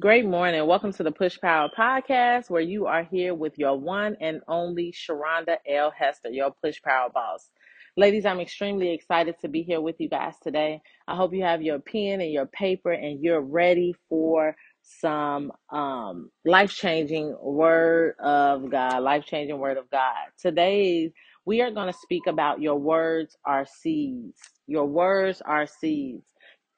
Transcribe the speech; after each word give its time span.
Great 0.00 0.26
morning. 0.26 0.66
Welcome 0.66 0.92
to 0.94 1.04
the 1.04 1.12
Push 1.12 1.38
Power 1.38 1.70
Podcast, 1.78 2.50
where 2.50 2.60
you 2.60 2.86
are 2.86 3.04
here 3.04 3.32
with 3.32 3.56
your 3.56 3.78
one 3.78 4.16
and 4.20 4.40
only 4.48 4.92
Sharonda 4.92 5.58
L. 5.70 5.92
Hester, 5.96 6.30
your 6.30 6.52
Push 6.60 6.82
Power 6.82 7.10
boss. 7.14 7.48
Ladies, 7.96 8.26
I'm 8.26 8.40
extremely 8.40 8.92
excited 8.92 9.36
to 9.42 9.48
be 9.48 9.62
here 9.62 9.80
with 9.80 9.94
you 10.00 10.08
guys 10.08 10.34
today. 10.42 10.80
I 11.06 11.14
hope 11.14 11.32
you 11.32 11.44
have 11.44 11.62
your 11.62 11.78
pen 11.78 12.20
and 12.20 12.32
your 12.32 12.46
paper 12.46 12.90
and 12.90 13.22
you're 13.22 13.40
ready 13.40 13.94
for 14.08 14.56
some 14.82 15.52
um, 15.70 16.28
life 16.44 16.72
changing 16.72 17.36
word 17.40 18.16
of 18.18 18.68
God, 18.72 19.00
life 19.00 19.24
changing 19.26 19.60
word 19.60 19.76
of 19.78 19.88
God. 19.92 20.26
Today, 20.42 21.12
we 21.44 21.62
are 21.62 21.70
going 21.70 21.92
to 21.92 21.98
speak 22.02 22.26
about 22.26 22.60
your 22.60 22.80
words 22.80 23.36
are 23.44 23.64
seeds. 23.64 24.40
Your 24.66 24.86
words 24.86 25.40
are 25.40 25.68
seeds. 25.68 26.24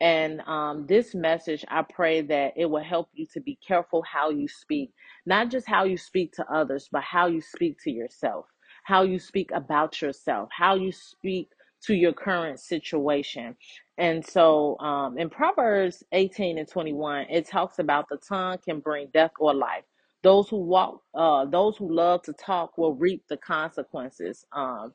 And 0.01 0.41
um, 0.43 0.87
this 0.87 1.15
message, 1.15 1.65
I 1.69 1.83
pray 1.83 2.21
that 2.23 2.53
it 2.57 2.67
will 2.67 2.85
help 2.85 3.09
you 3.15 3.27
to 3.33 3.41
be 3.41 3.59
careful 3.67 4.03
how 4.03 4.31
you 4.31 4.49
speak, 4.49 4.93
not 5.27 5.51
just 5.51 5.67
how 5.67 5.85
you 5.85 5.97
speak 5.97 6.33
to 6.35 6.53
others, 6.53 6.89
but 6.93 7.03
how 7.03 7.27
you 7.29 7.41
speak 7.41 7.79
to 7.85 7.91
yourself, 7.91 8.47
how 8.85 9.03
you 9.03 9.19
speak 9.19 9.51
about 9.55 10.03
yourself, 10.03 10.51
how 10.53 10.75
you 10.75 10.93
speak 10.93 11.51
to 11.85 11.95
your 11.95 12.13
current 12.13 12.61
situation. 12.61 13.57
And 13.99 14.25
so 14.27 14.79
um, 14.81 15.19
in 15.19 15.31
Proverbs 15.31 16.05
18 16.13 16.59
and 16.59 16.69
21, 16.69 17.27
it 17.31 17.49
talks 17.49 17.79
about 17.79 18.07
the 18.11 18.19
tongue 18.19 18.59
can 18.65 18.81
bring 18.81 19.09
death 19.15 19.33
or 19.41 19.55
life. 19.55 19.85
Those 20.23 20.49
who 20.49 20.59
walk, 20.59 21.03
uh, 21.15 21.47
those 21.47 21.77
who 21.79 21.95
love 21.95 22.23
to 22.23 22.33
talk 22.35 22.77
will 22.77 22.95
reap 22.95 23.25
the 23.29 23.37
consequences, 23.39 24.45
um, 24.53 24.93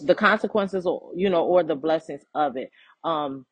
the 0.00 0.14
consequences, 0.14 0.86
or 0.86 1.12
you 1.14 1.30
know, 1.30 1.44
or 1.44 1.62
the 1.62 1.76
blessings 1.76 2.22
of 2.34 2.56
it. 2.56 2.70
Um, 3.04 3.46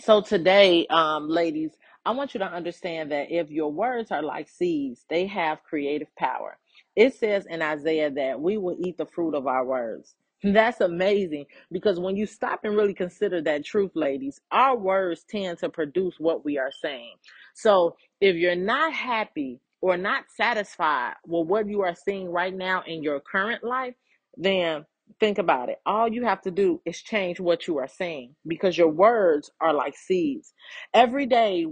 so 0.00 0.20
today, 0.20 0.86
um, 0.88 1.28
ladies, 1.28 1.72
I 2.04 2.12
want 2.12 2.34
you 2.34 2.40
to 2.40 2.50
understand 2.52 3.10
that 3.12 3.30
if 3.30 3.50
your 3.50 3.72
words 3.72 4.10
are 4.10 4.22
like 4.22 4.48
seeds, 4.48 5.04
they 5.08 5.26
have 5.26 5.62
creative 5.64 6.14
power. 6.16 6.58
It 6.96 7.14
says 7.14 7.46
in 7.48 7.62
Isaiah 7.62 8.10
that 8.10 8.40
we 8.40 8.56
will 8.58 8.76
eat 8.80 8.98
the 8.98 9.06
fruit 9.06 9.34
of 9.34 9.46
our 9.46 9.64
words. 9.64 10.14
That's 10.42 10.80
amazing 10.80 11.46
because 11.72 11.98
when 11.98 12.16
you 12.16 12.26
stop 12.26 12.60
and 12.64 12.76
really 12.76 12.94
consider 12.94 13.40
that 13.42 13.64
truth, 13.64 13.92
ladies, 13.94 14.40
our 14.52 14.76
words 14.76 15.24
tend 15.28 15.58
to 15.58 15.68
produce 15.68 16.14
what 16.18 16.44
we 16.44 16.58
are 16.58 16.72
saying. 16.72 17.14
So 17.54 17.96
if 18.20 18.36
you're 18.36 18.54
not 18.56 18.92
happy 18.92 19.60
or 19.80 19.96
not 19.96 20.24
satisfied 20.36 21.14
with 21.26 21.48
what 21.48 21.68
you 21.68 21.82
are 21.82 21.94
seeing 21.94 22.30
right 22.30 22.54
now 22.54 22.82
in 22.86 23.02
your 23.02 23.20
current 23.20 23.64
life, 23.64 23.94
then 24.36 24.84
Think 25.20 25.38
about 25.38 25.68
it. 25.70 25.78
All 25.86 26.08
you 26.08 26.24
have 26.24 26.42
to 26.42 26.50
do 26.50 26.80
is 26.84 27.00
change 27.02 27.40
what 27.40 27.66
you 27.66 27.78
are 27.78 27.88
saying 27.88 28.36
because 28.46 28.78
your 28.78 28.88
words 28.90 29.50
are 29.60 29.74
like 29.74 29.96
seeds. 29.96 30.52
Every 30.94 31.26
day 31.26 31.66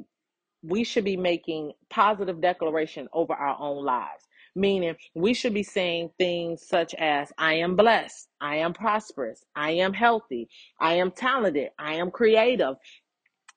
we 0.62 0.84
should 0.84 1.05
be 1.05 1.17
making 1.17 1.73
positive 1.91 2.41
declaration 2.42 3.09
over 3.12 3.34
our 3.34 3.57
own 3.61 3.84
lives. 3.84 4.25
Meaning, 4.57 4.97
we 5.14 5.34
should 5.34 5.55
be 5.55 5.62
saying 5.62 6.11
things 6.19 6.67
such 6.69 6.95
as, 6.97 7.33
I 7.39 7.55
am 7.55 7.77
blessed, 7.77 8.29
I 8.41 8.57
am 8.57 8.75
prosperous, 8.75 9.45
I 9.57 9.73
am 9.73 9.95
healthy, 9.95 10.48
I 10.81 10.95
am 10.95 11.12
talented, 11.12 11.70
I 11.79 11.95
am 11.95 12.11
creative, 12.11 12.77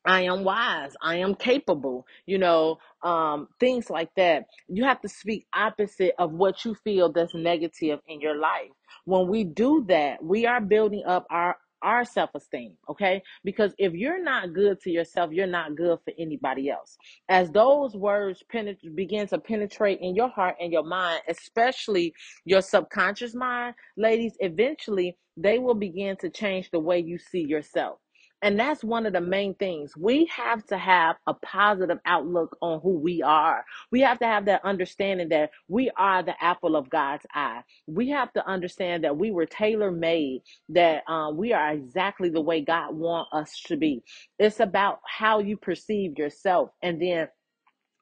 I 0.05 0.23
am 0.23 0.43
wise. 0.43 0.95
I 1.01 1.17
am 1.17 1.35
capable. 1.35 2.07
You 2.27 2.39
know, 2.39 2.79
um, 3.03 3.49
things 3.59 3.89
like 3.89 4.11
that. 4.17 4.45
You 4.69 4.85
have 4.85 5.01
to 5.03 5.09
speak 5.09 5.47
opposite 5.55 6.15
of 6.19 6.33
what 6.33 6.65
you 6.65 6.75
feel 6.75 7.11
that's 7.13 7.35
negative 7.35 8.01
in 8.07 8.21
your 8.21 8.37
life. 8.37 8.71
When 9.05 9.29
we 9.29 9.45
do 9.45 9.85
that, 9.89 10.23
we 10.23 10.47
are 10.47 10.61
building 10.61 11.03
up 11.07 11.27
our 11.31 11.57
our 11.83 12.05
self-esteem 12.05 12.77
okay 12.89 13.21
because 13.43 13.73
if 13.77 13.93
you're 13.93 14.23
not 14.23 14.53
good 14.53 14.79
to 14.81 14.91
yourself 14.91 15.31
you're 15.33 15.47
not 15.47 15.75
good 15.75 15.99
for 16.05 16.13
anybody 16.19 16.69
else 16.71 16.97
as 17.29 17.51
those 17.51 17.95
words 17.95 18.43
penet- 18.53 18.79
begin 18.95 19.27
to 19.27 19.37
penetrate 19.39 19.99
in 20.01 20.15
your 20.15 20.29
heart 20.29 20.55
and 20.61 20.71
your 20.73 20.83
mind 20.83 21.21
especially 21.29 22.13
your 22.45 22.61
subconscious 22.61 23.35
mind 23.35 23.75
ladies 23.97 24.35
eventually 24.41 25.17
they 25.37 25.59
will 25.59 25.75
begin 25.75 26.17
to 26.17 26.29
change 26.29 26.71
the 26.71 26.79
way 26.79 26.99
you 26.99 27.17
see 27.17 27.41
yourself 27.43 27.99
and 28.41 28.59
that's 28.59 28.83
one 28.83 29.05
of 29.05 29.13
the 29.13 29.21
main 29.21 29.55
things. 29.55 29.97
We 29.97 30.27
have 30.35 30.65
to 30.67 30.77
have 30.77 31.17
a 31.27 31.35
positive 31.35 31.99
outlook 32.05 32.57
on 32.61 32.81
who 32.81 32.99
we 32.99 33.21
are. 33.21 33.65
We 33.91 34.01
have 34.01 34.19
to 34.19 34.27
have 34.27 34.45
that 34.45 34.65
understanding 34.65 35.29
that 35.29 35.51
we 35.67 35.91
are 35.97 36.23
the 36.23 36.35
apple 36.43 36.77
of 36.77 36.89
God's 36.89 37.25
eye. 37.35 37.61
We 37.87 38.09
have 38.11 38.33
to 38.33 38.47
understand 38.47 39.03
that 39.03 39.17
we 39.17 39.31
were 39.31 39.47
tailor 39.47 39.91
made, 39.91 40.43
that 40.69 41.03
um, 41.09 41.37
we 41.37 41.53
are 41.53 41.73
exactly 41.73 42.29
the 42.29 42.41
way 42.41 42.61
God 42.61 42.95
wants 42.95 43.31
us 43.33 43.61
to 43.67 43.77
be. 43.77 44.03
It's 44.39 44.61
about 44.61 45.01
how 45.05 45.39
you 45.39 45.57
perceive 45.57 46.17
yourself. 46.17 46.71
And 46.83 47.01
then 47.01 47.29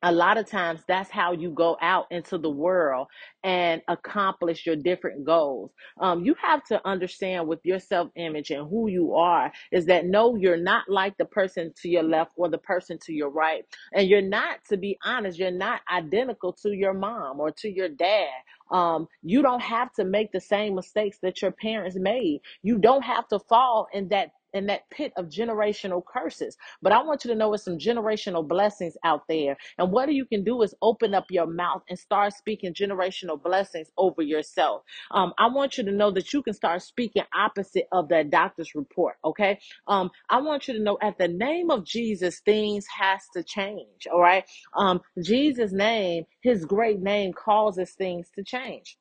a 0.04 0.12
lot 0.12 0.38
of 0.38 0.48
times 0.50 0.82
that's 0.88 1.10
how 1.10 1.32
you 1.32 1.50
go 1.50 1.78
out 1.82 2.06
into 2.12 2.38
the 2.38 2.50
world 2.50 3.08
and 3.44 3.82
accomplish 3.88 4.66
your 4.66 4.76
different 4.76 5.26
goals. 5.26 5.72
Um, 6.00 6.24
you 6.24 6.36
have 6.42 6.64
to 6.66 6.86
understand 6.88 7.48
with 7.48 7.60
your 7.64 7.80
self-image 7.80 8.52
and 8.52 8.70
who 8.70 8.88
you 8.90 9.16
are 9.16 9.52
is 9.72 9.86
that 9.88 10.06
no 10.06 10.36
you're 10.36 10.58
not 10.58 10.84
like 10.88 11.18
the 11.18 11.26
person 11.26 11.74
to 11.82 11.90
your 11.90 12.04
left 12.04 12.32
or 12.36 12.50
the 12.50 12.60
person 12.60 13.00
to 13.06 13.14
your 13.14 13.30
right. 13.30 13.64
And 13.94 14.08
you're 14.08 14.22
not 14.22 14.60
to 14.70 14.78
be 14.78 14.98
honest 15.04 15.40
you're 15.40 15.52
not 15.52 15.82
identical 15.92 16.54
to 16.64 16.72
your 16.72 16.94
mom 16.94 17.40
or 17.40 17.52
to 17.52 17.70
your 17.70 17.90
dad. 17.90 18.30
Um, 18.72 19.08
you 19.24 19.42
don't 19.42 19.62
have 19.62 19.94
to 19.94 20.06
make 20.06 20.32
the 20.32 20.42
same 20.42 20.76
mistakes 20.76 21.18
that 21.24 21.42
your 21.42 21.52
parents 21.52 21.98
made. 22.00 22.42
You 22.62 22.78
don't 22.78 23.04
have 23.04 23.28
to 23.30 23.40
fall 23.40 23.88
in 23.94 24.10
that 24.10 24.32
in 24.58 24.68
that 24.68 24.90
pit 24.92 25.14
of 25.18 25.28
generational 25.28 26.04
curses 26.06 26.50
but 26.84 26.94
I 26.94 27.04
want 27.04 27.26
you 27.26 27.32
to 27.32 27.38
know 27.38 27.54
it's 27.54 27.66
some 27.66 27.80
generational 27.80 28.48
blessings 28.48 28.98
out 29.06 29.24
there. 29.30 29.58
And 29.80 29.92
what 29.92 30.14
you 30.14 30.26
can 30.26 30.46
do 30.46 30.64
is 30.64 30.76
open 30.82 31.16
up 31.16 31.26
your 31.32 31.48
mouth 31.48 31.84
and 31.90 32.00
start 32.00 32.34
speaking 32.34 32.74
generational 32.74 33.42
blessings 33.42 33.92
over 33.98 34.24
yourself. 34.24 34.84
Um, 35.12 35.34
I 35.40 35.50
want 35.50 35.78
you 35.78 35.86
to 35.86 35.92
know 35.92 36.12
that 36.14 36.34
you 36.34 36.44
can 36.44 36.56
start 36.56 36.84
speaking 36.84 37.24
opposite 37.36 37.88
of 37.92 38.10
that 38.10 38.32
doctor's 38.32 38.76
report. 38.76 39.18
Okay. 39.26 39.60
Um, 39.88 40.12
I 40.30 40.42
want 40.42 40.70
you 40.70 40.76
to 40.76 40.82
know 40.82 41.00
at 41.04 41.20
the 41.20 41.30
name 41.30 41.72
of 41.72 41.86
Jesus, 41.86 42.42
things 42.42 42.88
has 42.98 43.24
to 43.36 43.44
change. 43.44 44.08
All 44.12 44.22
right. 44.22 44.46
Um, 44.76 45.02
Jesus' 45.24 45.74
name, 45.74 46.26
his 46.42 46.66
great 46.66 47.02
name 47.02 47.34
causes 47.34 47.92
things 47.94 48.30
to 48.36 48.44
change. 48.44 48.98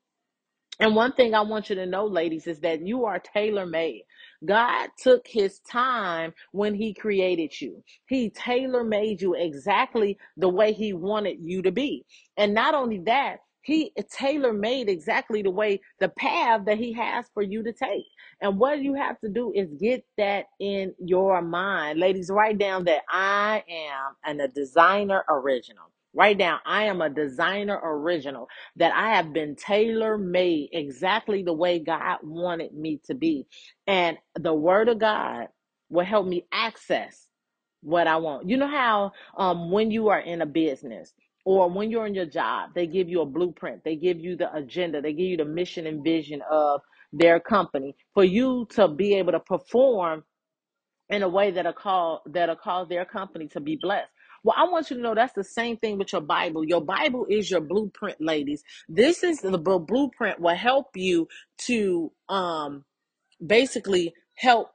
And 0.78 0.94
one 0.94 1.12
thing 1.12 1.34
I 1.34 1.40
want 1.40 1.70
you 1.70 1.76
to 1.76 1.86
know, 1.86 2.06
ladies, 2.06 2.46
is 2.46 2.60
that 2.60 2.86
you 2.86 3.06
are 3.06 3.18
tailor 3.18 3.66
made. 3.66 4.04
God 4.44 4.90
took 4.98 5.26
his 5.26 5.60
time 5.60 6.34
when 6.52 6.74
he 6.74 6.92
created 6.92 7.58
you. 7.60 7.82
He 8.08 8.30
tailor 8.30 8.84
made 8.84 9.22
you 9.22 9.34
exactly 9.34 10.18
the 10.36 10.48
way 10.50 10.72
he 10.72 10.92
wanted 10.92 11.38
you 11.42 11.62
to 11.62 11.72
be. 11.72 12.04
And 12.36 12.52
not 12.54 12.74
only 12.74 12.98
that, 13.06 13.38
he 13.62 13.92
tailor 14.12 14.52
made 14.52 14.88
exactly 14.88 15.42
the 15.42 15.50
way, 15.50 15.80
the 15.98 16.08
path 16.10 16.62
that 16.66 16.78
he 16.78 16.92
has 16.92 17.26
for 17.34 17.42
you 17.42 17.64
to 17.64 17.72
take. 17.72 18.04
And 18.40 18.58
what 18.60 18.80
you 18.80 18.94
have 18.94 19.18
to 19.20 19.28
do 19.28 19.52
is 19.54 19.68
get 19.80 20.04
that 20.18 20.46
in 20.60 20.94
your 21.00 21.42
mind. 21.42 21.98
Ladies, 21.98 22.30
write 22.30 22.58
down 22.58 22.84
that 22.84 23.02
I 23.10 23.64
am 23.68 24.16
an, 24.24 24.40
a 24.40 24.48
designer 24.48 25.24
original. 25.28 25.84
Write 26.16 26.38
now, 26.38 26.60
I 26.66 26.84
am 26.86 27.02
a 27.02 27.10
designer 27.10 27.80
original 27.84 28.48
that 28.76 28.92
I 28.94 29.10
have 29.16 29.32
been 29.34 29.56
tailor 29.56 30.18
made 30.18 30.70
exactly 30.72 31.44
the 31.44 31.54
way 31.54 31.80
God 31.80 32.18
wanted 32.24 32.74
me 32.74 33.00
to 33.06 33.14
be. 33.14 33.46
And 33.86 34.18
the 34.36 34.54
word 34.54 34.88
of 34.90 35.00
God 35.00 35.48
will 35.90 36.06
help 36.06 36.26
me 36.26 36.46
access 36.52 37.28
what 37.82 38.08
I 38.08 38.18
want. 38.18 38.48
You 38.50 38.58
know 38.58 38.68
how 38.68 39.12
um 39.38 39.72
when 39.72 39.92
you 39.92 40.08
are 40.10 40.20
in 40.20 40.42
a 40.42 40.46
business 40.46 41.14
or 41.46 41.70
when 41.70 41.90
you're 41.90 42.06
in 42.06 42.14
your 42.16 42.26
job, 42.26 42.72
they 42.74 42.86
give 42.88 43.08
you 43.08 43.22
a 43.22 43.26
blueprint, 43.26 43.84
they 43.84 43.96
give 43.96 44.20
you 44.20 44.36
the 44.36 44.54
agenda, 44.54 45.02
they 45.02 45.14
give 45.14 45.26
you 45.28 45.38
the 45.38 45.46
mission 45.46 45.86
and 45.88 46.04
vision 46.04 46.42
of 46.50 46.82
their 47.12 47.40
company 47.40 47.96
for 48.14 48.24
you 48.24 48.66
to 48.72 48.88
be 48.88 49.14
able 49.16 49.32
to 49.32 49.40
perform 49.40 50.24
in 51.10 51.22
a 51.22 51.28
way 51.28 51.50
that'll 51.50 51.72
call 51.72 52.22
that'll 52.26 52.56
cause 52.56 52.88
their 52.88 53.04
company 53.04 53.48
to 53.48 53.60
be 53.60 53.76
blessed. 53.76 54.10
Well, 54.46 54.54
I 54.56 54.68
want 54.70 54.90
you 54.90 54.96
to 54.96 55.02
know 55.02 55.16
that's 55.16 55.34
the 55.34 55.44
same 55.44 55.76
thing 55.78 55.98
with 55.98 56.12
your 56.12 56.22
Bible. 56.22 56.64
Your 56.64 56.80
Bible 56.80 57.26
is 57.28 57.50
your 57.50 57.60
blueprint, 57.60 58.20
ladies. 58.20 58.62
This 58.88 59.24
is 59.24 59.40
the 59.40 59.58
blueprint 59.58 60.40
will 60.40 60.54
help 60.54 60.96
you 60.96 61.28
to 61.66 62.12
um 62.30 62.84
basically 63.44 64.14
help 64.36 64.70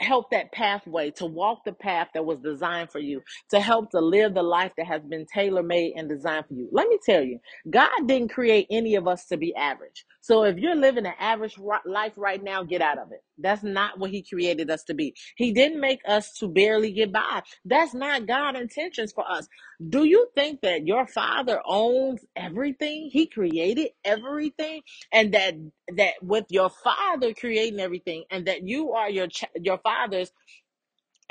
help 0.00 0.30
that 0.30 0.52
pathway 0.52 1.10
to 1.12 1.26
walk 1.26 1.64
the 1.64 1.72
path 1.72 2.08
that 2.14 2.24
was 2.26 2.40
designed 2.40 2.90
for 2.90 3.00
you 3.00 3.22
to 3.50 3.60
help 3.60 3.90
to 3.92 4.00
live 4.00 4.34
the 4.34 4.42
life 4.42 4.72
that 4.76 4.86
has 4.86 5.02
been 5.02 5.26
tailor 5.32 5.62
made 5.62 5.94
and 5.96 6.08
designed 6.08 6.46
for 6.48 6.54
you. 6.54 6.68
Let 6.72 6.88
me 6.88 6.98
tell 7.04 7.22
you 7.22 7.40
god 7.70 7.90
didn't 8.06 8.30
create 8.32 8.66
any 8.70 8.96
of 8.96 9.08
us 9.08 9.26
to 9.26 9.36
be 9.38 9.54
average. 9.56 10.04
So 10.20 10.44
if 10.44 10.58
you're 10.58 10.76
living 10.76 11.06
an 11.06 11.14
average 11.20 11.58
life 11.86 12.14
right 12.16 12.42
now 12.42 12.64
get 12.64 12.82
out 12.82 12.98
of 12.98 13.12
it. 13.12 13.22
That's 13.38 13.62
not 13.64 13.98
what 13.98 14.10
he 14.10 14.22
created 14.22 14.70
us 14.70 14.84
to 14.84 14.94
be. 14.94 15.14
He 15.36 15.52
didn't 15.52 15.80
make 15.80 16.00
us 16.08 16.32
to 16.34 16.48
barely 16.48 16.92
get 16.92 17.12
by. 17.12 17.42
That's 17.64 17.94
not 17.94 18.26
god's 18.26 18.60
intentions 18.60 19.12
for 19.12 19.30
us. 19.30 19.48
Do 19.90 20.04
you 20.04 20.28
think 20.36 20.62
that 20.62 20.86
your 20.86 21.06
father 21.06 21.60
owns 21.66 22.24
everything? 22.36 23.10
He 23.12 23.26
created 23.26 23.90
everything 24.04 24.82
and 25.12 25.34
that 25.34 25.54
that 25.96 26.14
with 26.22 26.46
your 26.50 26.70
father 26.70 27.34
creating 27.34 27.80
everything 27.80 28.24
and 28.30 28.46
that 28.46 28.66
you 28.66 28.92
are 28.92 29.10
your 29.10 29.28
your 29.60 29.78
father's 29.84 30.32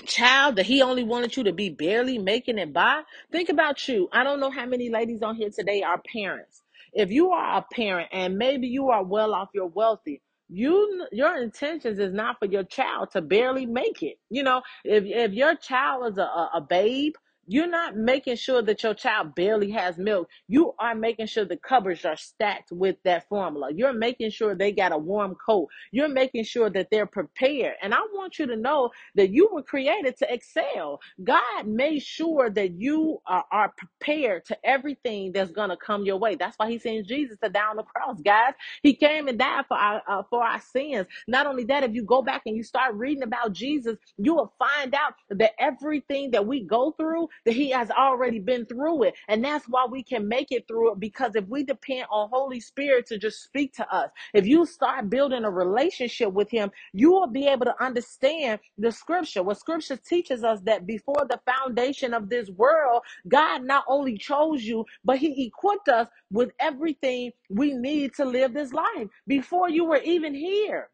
child 0.06 0.58
that 0.58 0.66
he 0.68 0.82
only 0.82 1.04
wanted 1.04 1.38
you 1.38 1.44
to 1.46 1.54
be 1.54 1.70
barely 1.70 2.18
making 2.18 2.58
it 2.60 2.74
by. 2.74 3.04
Think 3.32 3.50
about 3.50 3.88
you. 3.88 4.10
I 4.14 4.24
don't 4.24 4.40
know 4.40 4.52
how 4.52 4.66
many 4.66 4.90
ladies 4.90 5.24
on 5.24 5.36
here 5.36 5.52
today 5.52 5.84
are 5.84 6.02
parents. 6.14 6.62
If 6.94 7.12
you 7.12 7.32
are 7.32 7.60
a 7.60 7.66
parent 7.76 8.10
and 8.14 8.38
maybe 8.38 8.68
you 8.68 8.90
are 8.90 9.04
well 9.04 9.34
off, 9.34 9.50
you're 9.54 9.68
wealthy. 9.68 10.22
You 10.50 11.08
your 11.12 11.42
intentions 11.42 12.00
is 12.00 12.14
not 12.14 12.38
for 12.40 12.46
your 12.46 12.64
child 12.64 13.12
to 13.14 13.22
barely 13.22 13.66
make 13.66 14.04
it. 14.04 14.18
You 14.30 14.44
know, 14.44 14.62
if 14.86 15.04
if 15.06 15.34
your 15.34 15.56
child 15.56 16.12
is 16.12 16.20
a, 16.20 16.24
a, 16.24 16.52
a 16.58 16.62
babe, 16.62 17.14
you're 17.48 17.68
not 17.68 17.96
making 17.98 18.38
sure 18.38 18.62
that 18.64 18.84
your 18.84 18.94
child 18.96 19.36
barely 19.36 19.72
has 19.72 19.98
milk. 19.98 20.30
You 20.48 20.74
are 20.80 20.96
making 20.96 21.28
sure 21.28 21.46
the 21.46 21.58
cupboards 21.58 22.06
are 22.06 22.18
stacked 22.18 22.72
with 22.72 22.98
that 23.06 23.30
formula. 23.30 23.72
You're 23.74 23.94
making 23.94 24.32
sure 24.32 24.56
they 24.56 24.72
got 24.72 24.94
a 24.94 24.98
warm 24.98 25.36
coat. 25.46 25.70
You're 25.92 26.10
making 26.10 26.46
sure 26.46 26.70
that 26.72 26.90
they're 26.92 27.06
prepared. 27.08 27.76
And 27.82 27.94
I 27.94 28.00
want 28.14 28.40
you 28.40 28.48
to 28.48 28.56
know 28.58 28.92
that 29.16 29.32
you 29.32 29.50
were 29.52 29.64
created 29.64 30.18
to 30.18 30.34
excel. 30.34 31.00
God 31.24 31.68
made 31.68 32.02
sure 32.04 32.50
that 32.52 32.74
you 32.82 33.20
are, 33.28 33.46
are 33.52 33.74
prepared 33.78 34.46
to 34.46 34.58
everything 34.64 35.32
that's 35.34 35.52
going 35.52 35.70
to 35.70 35.78
come 35.78 36.06
your 36.06 36.18
way. 36.18 36.36
That's 36.36 36.58
why 36.58 36.72
he 36.72 36.80
sent 36.80 37.08
Jesus 37.08 37.38
to 37.44 37.50
die 37.50 37.62
on 37.70 37.78
the 37.78 37.84
cross, 37.84 38.22
guys. 38.22 38.54
He 38.84 38.96
came 38.96 39.28
and 39.28 39.38
died 39.40 39.66
for 39.68 39.78
our 39.78 40.02
uh, 40.08 40.24
for 40.30 40.44
our 40.44 40.62
sins. 40.62 41.08
Not 41.28 41.48
only 41.48 41.66
that, 41.66 41.84
if 41.84 41.94
you 41.94 42.04
go 42.04 42.22
back 42.22 42.44
and 42.46 42.56
you 42.56 42.64
start 42.64 42.96
reading 42.96 43.24
about 43.24 43.54
Jesus, 43.54 43.98
you 44.18 44.36
will 44.36 44.54
find 44.60 44.94
out 44.96 45.14
that 45.30 45.54
everything 45.60 46.32
that 46.32 46.46
we 46.48 46.62
go 46.64 46.92
through, 46.92 47.30
that 47.46 47.54
he 47.54 47.72
has 47.72 47.92
already 47.92 48.40
been 48.40 48.66
through 48.66 49.04
it. 49.04 49.16
And 49.30 49.44
that's 49.44 49.66
why 49.68 49.86
we 49.90 50.04
can 50.04 50.28
make 50.28 50.52
it 50.52 50.68
through 50.68 50.94
it 50.94 51.00
because 51.00 51.36
if 51.36 51.46
we 51.48 51.64
depend 51.64 52.06
on 52.12 52.30
Holy 52.32 52.60
Spirit 52.60 53.08
to 53.08 53.18
just 53.18 53.44
speak 53.44 53.74
to 53.76 53.90
us, 53.94 54.10
if 54.34 54.46
you 54.46 54.66
start 54.66 55.10
building 55.10 55.46
a 55.46 55.52
relationship 55.52 56.34
with 56.34 56.50
him, 56.52 56.72
you 56.94 57.12
will 57.12 57.28
be 57.28 57.48
able 57.48 57.66
to 57.66 57.84
understand 57.84 58.60
the 58.78 58.92
scripture. 58.92 59.44
What 59.44 59.60
scripture 59.60 59.98
teaches 59.98 60.44
us 60.44 60.62
that 60.62 60.86
before 60.88 61.28
the 61.30 61.40
foundation 61.46 62.14
of 62.14 62.30
this 62.30 62.50
world, 62.52 63.04
God 63.28 63.64
not 63.64 63.86
only 63.88 64.18
chose 64.18 64.64
you, 64.64 64.86
but 65.06 65.18
he 65.20 65.48
equipped 65.48 65.90
us 65.90 66.08
with 66.32 66.52
everything 66.60 67.32
we 67.50 67.74
need 67.74 68.14
to 68.16 68.26
live 68.26 68.54
this 68.54 68.74
life 68.74 69.08
before 69.28 69.70
you 69.70 69.86
were 69.86 70.02
even 70.04 70.34
here. 70.36 70.90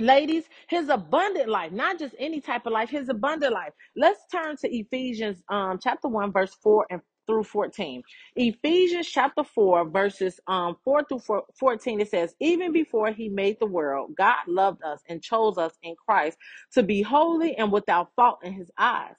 Ladies, 0.00 0.44
his 0.68 0.90
abundant 0.90 1.48
life, 1.48 1.72
not 1.72 1.98
just 1.98 2.14
any 2.18 2.42
type 2.42 2.66
of 2.66 2.74
life, 2.74 2.90
his 2.90 3.08
abundant 3.08 3.54
life. 3.54 3.72
Let's 3.96 4.20
turn 4.30 4.58
to 4.58 4.68
Ephesians 4.68 5.42
um 5.48 5.78
chapter 5.82 6.08
1 6.08 6.32
verse 6.34 6.54
4 6.62 6.86
and 6.90 7.00
through 7.26 7.44
14. 7.44 8.02
Ephesians 8.36 9.08
chapter 9.08 9.42
4 9.42 9.88
verses 9.88 10.38
um 10.48 10.76
4 10.84 11.04
through 11.08 11.22
14 11.58 12.00
it 12.02 12.10
says, 12.10 12.34
"Even 12.40 12.72
before 12.72 13.10
he 13.12 13.30
made 13.30 13.56
the 13.58 13.66
world, 13.66 14.14
God 14.18 14.36
loved 14.48 14.82
us 14.84 15.00
and 15.08 15.22
chose 15.22 15.58
us 15.58 15.72
in 15.82 15.96
Christ 16.06 16.36
to 16.74 16.82
be 16.82 17.00
holy 17.00 17.56
and 17.56 17.72
without 17.72 18.10
fault 18.16 18.40
in 18.44 18.52
his 18.52 18.70
eyes." 18.76 19.14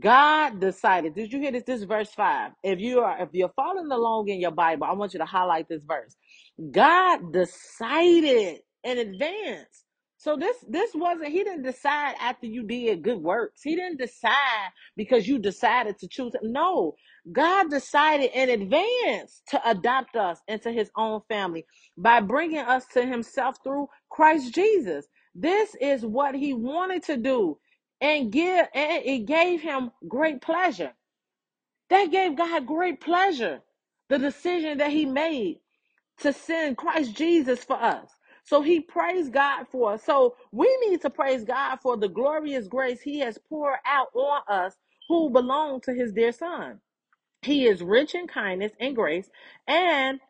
God 0.00 0.60
decided. 0.60 1.14
Did 1.14 1.32
you 1.32 1.40
hear 1.40 1.52
this? 1.52 1.64
This 1.64 1.82
is 1.82 1.86
verse 1.86 2.10
5. 2.10 2.52
If 2.64 2.80
you 2.80 3.00
are 3.00 3.22
if 3.22 3.30
you're 3.32 3.54
following 3.54 3.92
along 3.92 4.28
in 4.28 4.40
your 4.40 4.50
Bible, 4.50 4.86
I 4.88 4.94
want 4.94 5.14
you 5.14 5.20
to 5.20 5.26
highlight 5.26 5.68
this 5.68 5.84
verse. 5.86 6.16
God 6.72 7.32
decided 7.32 8.62
in 8.84 8.98
advance. 8.98 9.85
So 10.26 10.36
this 10.36 10.56
this 10.68 10.90
wasn't 10.92 11.28
he 11.28 11.44
didn't 11.44 11.62
decide 11.62 12.16
after 12.20 12.48
you 12.48 12.64
did 12.64 13.04
good 13.04 13.22
works. 13.22 13.62
He 13.62 13.76
didn't 13.76 14.00
decide 14.00 14.72
because 14.96 15.28
you 15.28 15.38
decided 15.38 16.00
to 16.00 16.08
choose. 16.08 16.32
No, 16.42 16.96
God 17.30 17.70
decided 17.70 18.32
in 18.34 18.50
advance 18.50 19.40
to 19.50 19.70
adopt 19.70 20.16
us 20.16 20.40
into 20.48 20.72
his 20.72 20.90
own 20.96 21.20
family 21.28 21.64
by 21.96 22.22
bringing 22.22 22.58
us 22.58 22.86
to 22.94 23.06
himself 23.06 23.58
through 23.62 23.86
Christ 24.10 24.52
Jesus. 24.52 25.06
This 25.36 25.76
is 25.80 26.04
what 26.04 26.34
he 26.34 26.52
wanted 26.54 27.04
to 27.04 27.16
do 27.16 27.60
and 28.00 28.32
give 28.32 28.66
and 28.74 29.04
it 29.04 29.26
gave 29.26 29.60
him 29.62 29.92
great 30.08 30.42
pleasure. 30.42 30.92
That 31.90 32.10
gave 32.10 32.36
God 32.36 32.66
great 32.66 33.00
pleasure. 33.00 33.60
The 34.08 34.18
decision 34.18 34.78
that 34.78 34.90
he 34.90 35.06
made 35.06 35.60
to 36.22 36.32
send 36.32 36.78
Christ 36.78 37.14
Jesus 37.14 37.62
for 37.62 37.80
us. 37.80 38.15
So 38.46 38.62
he 38.62 38.80
praised 38.80 39.32
God 39.34 39.66
for 39.72 39.94
us. 39.94 40.04
So 40.04 40.36
we 40.52 40.76
need 40.88 41.02
to 41.02 41.10
praise 41.10 41.44
God 41.44 41.78
for 41.82 41.98
the 41.98 42.08
glorious 42.08 42.68
grace 42.68 43.02
he 43.02 43.20
has 43.20 43.38
poured 43.50 43.78
out 43.86 44.08
on 44.14 44.42
us 44.48 44.74
who 45.08 45.30
belong 45.30 45.82
to 45.82 45.94
his 45.94 46.12
dear 46.14 46.32
son. 46.32 46.80
He 47.42 47.66
is 47.66 47.82
rich 47.82 48.14
in 48.14 48.28
kindness 48.28 48.72
and 48.80 48.96
grace 48.96 49.30
and 49.68 50.20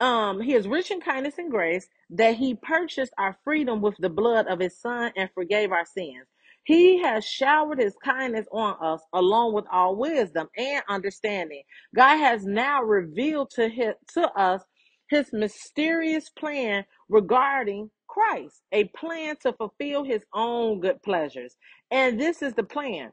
um 0.00 0.40
he 0.40 0.54
is 0.54 0.68
rich 0.68 0.92
in 0.92 1.02
kindness 1.02 1.38
and 1.38 1.50
grace 1.50 1.88
that 2.10 2.36
he 2.36 2.54
purchased 2.54 3.14
our 3.18 3.36
freedom 3.44 3.82
with 3.82 3.96
the 3.98 4.10
blood 4.10 4.46
of 4.48 4.60
his 4.60 4.78
son 4.80 5.12
and 5.16 5.30
forgave 5.34 5.72
our 5.72 5.86
sins 5.86 6.28
he 6.64 7.02
has 7.02 7.26
showered 7.26 7.80
his 7.80 7.96
kindness 8.04 8.46
on 8.52 8.76
us 8.82 9.02
along 9.14 9.54
with 9.54 9.66
all 9.72 9.96
wisdom 9.96 10.48
and 10.56 10.84
understanding 10.88 11.64
god 11.96 12.18
has 12.18 12.46
now 12.46 12.82
revealed 12.84 13.50
to 13.50 13.68
his, 13.68 13.94
to 14.14 14.22
us 14.34 14.62
his 15.10 15.32
mysterious 15.32 16.30
plan 16.30 16.84
regarding 17.10 17.90
christ 18.08 18.62
a 18.72 18.84
plan 18.86 19.36
to 19.42 19.52
fulfill 19.54 20.04
his 20.04 20.24
own 20.34 20.80
good 20.80 21.02
pleasures 21.02 21.56
and 21.90 22.20
this 22.20 22.42
is 22.42 22.54
the 22.54 22.64
plan 22.64 23.10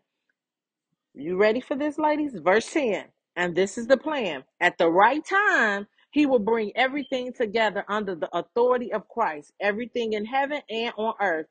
you 1.16 1.38
ready 1.38 1.62
for 1.62 1.76
this, 1.76 1.98
ladies? 2.00 2.36
Verse 2.36 2.72
10. 2.72 3.06
And 3.36 3.56
this 3.56 3.78
is 3.78 3.88
the 3.88 3.98
plan. 3.98 4.44
At 4.62 4.78
the 4.78 4.90
right 4.90 5.24
time, 5.26 5.88
he 6.12 6.26
will 6.26 6.40
bring 6.40 6.72
everything 6.76 7.34
together 7.34 7.84
under 7.90 8.16
the 8.16 8.30
authority 8.38 8.94
of 8.94 9.08
Christ, 9.10 9.54
everything 9.62 10.14
in 10.14 10.26
heaven 10.26 10.62
and 10.70 10.94
on 10.98 11.16
earth. 11.22 11.48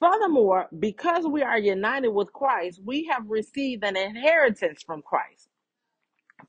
Furthermore, 0.00 0.68
because 0.78 1.26
we 1.26 1.42
are 1.42 1.58
united 1.58 2.10
with 2.10 2.32
Christ, 2.32 2.80
we 2.84 3.06
have 3.06 3.24
received 3.28 3.84
an 3.84 3.96
inheritance 3.96 4.82
from 4.86 5.02
Christ. 5.02 5.47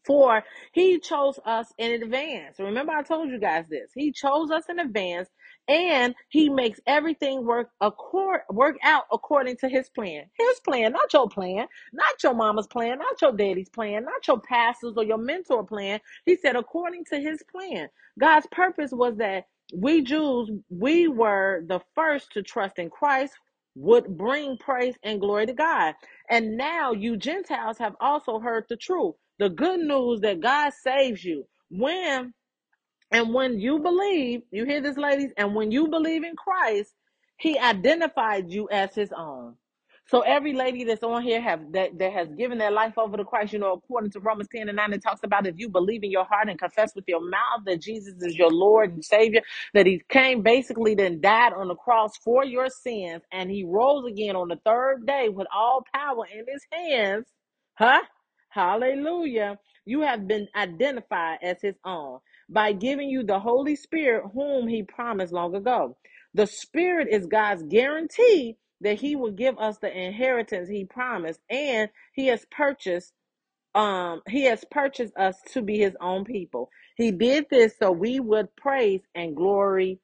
For 0.06 0.44
he 0.74 1.00
chose 1.00 1.40
us 1.46 1.74
in 1.78 2.02
advance. 2.04 2.60
Remember, 2.60 2.94
I 2.94 3.04
told 3.04 3.30
you 3.30 3.40
guys 3.40 3.66
this. 3.70 3.92
He 3.94 4.12
chose 4.12 4.52
us 4.52 4.64
in 4.70 4.80
advance 4.80 5.30
and 5.68 6.16
he 6.30 6.50
makes 6.50 6.80
everything 6.88 7.46
work 7.46 7.70
accord 7.82 8.42
work 8.50 8.78
out 8.84 9.06
according 9.12 9.58
to 9.58 9.70
his 9.70 9.90
plan. 9.90 10.26
His 10.38 10.60
plan, 10.62 10.94
not 10.94 11.14
your 11.14 11.30
plan, 11.30 11.68
not 11.94 12.24
your 12.24 12.34
mama's 12.36 12.68
plan, 12.68 13.00
not 13.00 13.22
your 13.22 13.34
daddy's 13.34 13.70
plan, 13.70 14.06
not 14.06 14.28
your 14.28 14.40
pastor's 14.42 14.96
or 14.98 15.04
your 15.04 15.18
mentor 15.18 15.66
plan. 15.66 16.00
He 16.26 16.36
said 16.38 16.56
according 16.56 17.06
to 17.06 17.20
his 17.20 17.44
plan. 17.52 17.90
God's 18.20 18.48
purpose 18.52 18.92
was 18.92 19.18
that 19.18 19.46
we 19.76 20.02
Jews, 20.02 20.52
we 20.70 21.08
were 21.08 21.64
the 21.68 21.82
first 21.96 22.32
to 22.34 22.44
trust 22.44 22.80
in 22.80 22.90
Christ 22.90 23.34
would 23.76 24.18
bring 24.18 24.58
praise 24.58 24.96
and 25.04 25.20
glory 25.22 25.46
to 25.48 25.54
God. 25.54 25.96
And 26.30 26.58
now 26.58 26.92
you 26.94 27.18
Gentiles 27.18 27.78
have 27.80 27.96
also 28.02 28.40
heard 28.40 28.66
the 28.70 28.78
truth. 28.78 29.16
The 29.40 29.50
good 29.50 29.82
news 29.82 30.22
that 30.22 30.42
God 30.42 30.74
saves 30.74 31.26
you. 31.26 31.46
When 31.72 32.34
and 33.12 33.34
when 33.34 33.60
you 33.60 33.80
believe, 33.80 34.44
you 34.52 34.66
hear 34.66 34.82
this, 34.82 34.98
ladies, 34.98 35.32
and 35.38 35.56
when 35.56 35.72
you 35.72 35.90
believe 35.90 36.24
in 36.26 36.38
Christ, 36.38 36.94
He 37.40 37.60
identified 37.60 38.52
you 38.52 38.70
as 38.72 38.96
His 38.96 39.12
own. 39.18 39.56
So 40.08 40.22
every 40.22 40.54
lady 40.54 40.86
that's 40.86 41.04
on 41.04 41.24
here 41.24 41.42
have 41.42 41.72
that, 41.74 42.00
that 42.00 42.14
has 42.14 42.30
given 42.34 42.58
their 42.58 42.72
life 42.72 42.98
over 42.98 43.18
to 43.18 43.26
Christ, 43.26 43.54
you 43.54 43.60
know, 43.60 43.74
according 43.74 44.12
to 44.14 44.22
Romans 44.22 44.50
10 44.56 44.70
and 44.70 44.78
9, 44.78 44.94
it 44.94 45.04
talks 45.04 45.22
about 45.24 45.48
if 45.48 45.56
you 45.60 45.70
believe 45.70 46.04
in 46.04 46.12
your 46.12 46.26
heart 46.26 46.50
and 46.50 46.60
confess 46.60 46.96
with 46.96 47.06
your 47.08 47.22
mouth 47.22 47.62
that 47.68 47.82
Jesus 47.82 48.16
is 48.24 48.36
your 48.38 48.52
Lord 48.52 48.94
and 48.94 49.06
Savior, 49.06 49.42
that 49.76 49.88
He 49.88 50.02
came 50.10 50.44
basically 50.44 50.96
then 50.96 51.22
died 51.22 51.54
on 51.54 51.70
the 51.70 51.76
cross 51.76 52.18
for 52.24 52.46
your 52.46 52.70
sins, 52.70 53.24
and 53.32 53.52
He 53.52 53.66
rose 53.66 54.06
again 54.12 54.36
on 54.36 54.50
the 54.50 54.60
third 54.66 55.08
day 55.08 55.30
with 55.30 55.48
all 55.56 55.84
power 55.96 56.26
in 56.34 56.46
His 56.48 56.64
hands. 56.72 57.28
Huh? 57.76 58.02
Hallelujah. 58.50 59.60
You 59.86 60.02
have 60.02 60.28
been 60.28 60.48
identified 60.56 61.40
as 61.44 61.62
His 61.62 61.76
own 61.86 62.20
by 62.50 62.74
giving 62.74 63.10
you 63.10 63.24
the 63.24 63.40
Holy 63.40 63.76
Spirit, 63.78 64.26
whom 64.34 64.68
He 64.68 64.84
promised 64.84 65.34
long 65.34 65.56
ago. 65.56 65.98
The 66.36 66.48
Spirit 66.48 67.10
is 67.12 67.28
God's 67.28 67.64
guarantee 67.64 68.58
that 68.82 69.00
He 69.02 69.16
will 69.16 69.32
give 69.34 69.58
us 69.60 69.78
the 69.80 69.96
inheritance 69.96 70.70
He 70.70 70.86
promised, 70.86 71.42
and 71.50 71.90
He 72.14 72.28
has 72.28 72.46
purchased. 72.52 73.14
Um, 73.76 74.22
he 74.28 74.46
has 74.46 74.66
purchased 74.72 75.16
us 75.18 75.38
to 75.54 75.62
be 75.62 75.80
his 75.80 75.96
own 76.02 76.26
people. 76.26 76.70
He 76.98 77.12
did 77.12 77.48
this 77.52 77.76
so 77.80 77.92
we 77.92 78.20
would 78.20 78.56
praise 78.58 79.02
and 79.16 79.36
glory 79.36 79.98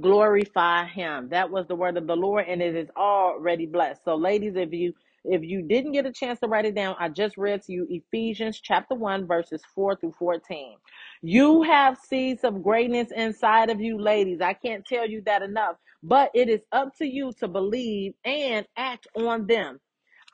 glorify 0.00 0.86
him 0.86 1.28
that 1.30 1.50
was 1.50 1.66
the 1.68 1.76
word 1.76 1.96
of 1.96 2.06
the 2.06 2.16
lord 2.16 2.46
and 2.48 2.62
it 2.62 2.76
is 2.76 2.88
already 2.96 3.66
blessed 3.66 4.02
so 4.04 4.16
ladies 4.16 4.54
if 4.56 4.72
you 4.72 4.94
if 5.28 5.42
you 5.42 5.62
didn't 5.62 5.92
get 5.92 6.06
a 6.06 6.12
chance 6.12 6.40
to 6.40 6.48
write 6.48 6.66
it 6.66 6.74
down 6.74 6.96
i 7.00 7.08
just 7.08 7.36
read 7.36 7.62
to 7.62 7.72
you 7.72 7.86
ephesians 7.90 8.60
chapter 8.62 8.94
1 8.94 9.26
verses 9.26 9.62
4 9.74 9.96
through 9.96 10.14
14 10.18 10.76
you 11.22 11.62
have 11.62 11.98
seeds 11.98 12.44
of 12.44 12.62
greatness 12.62 13.08
inside 13.16 13.70
of 13.70 13.80
you 13.80 14.00
ladies 14.00 14.40
i 14.40 14.52
can't 14.54 14.86
tell 14.86 15.08
you 15.08 15.22
that 15.26 15.42
enough 15.42 15.76
but 16.02 16.30
it 16.34 16.48
is 16.48 16.60
up 16.72 16.96
to 16.96 17.06
you 17.06 17.32
to 17.40 17.48
believe 17.48 18.14
and 18.24 18.66
act 18.76 19.08
on 19.16 19.46
them 19.46 19.80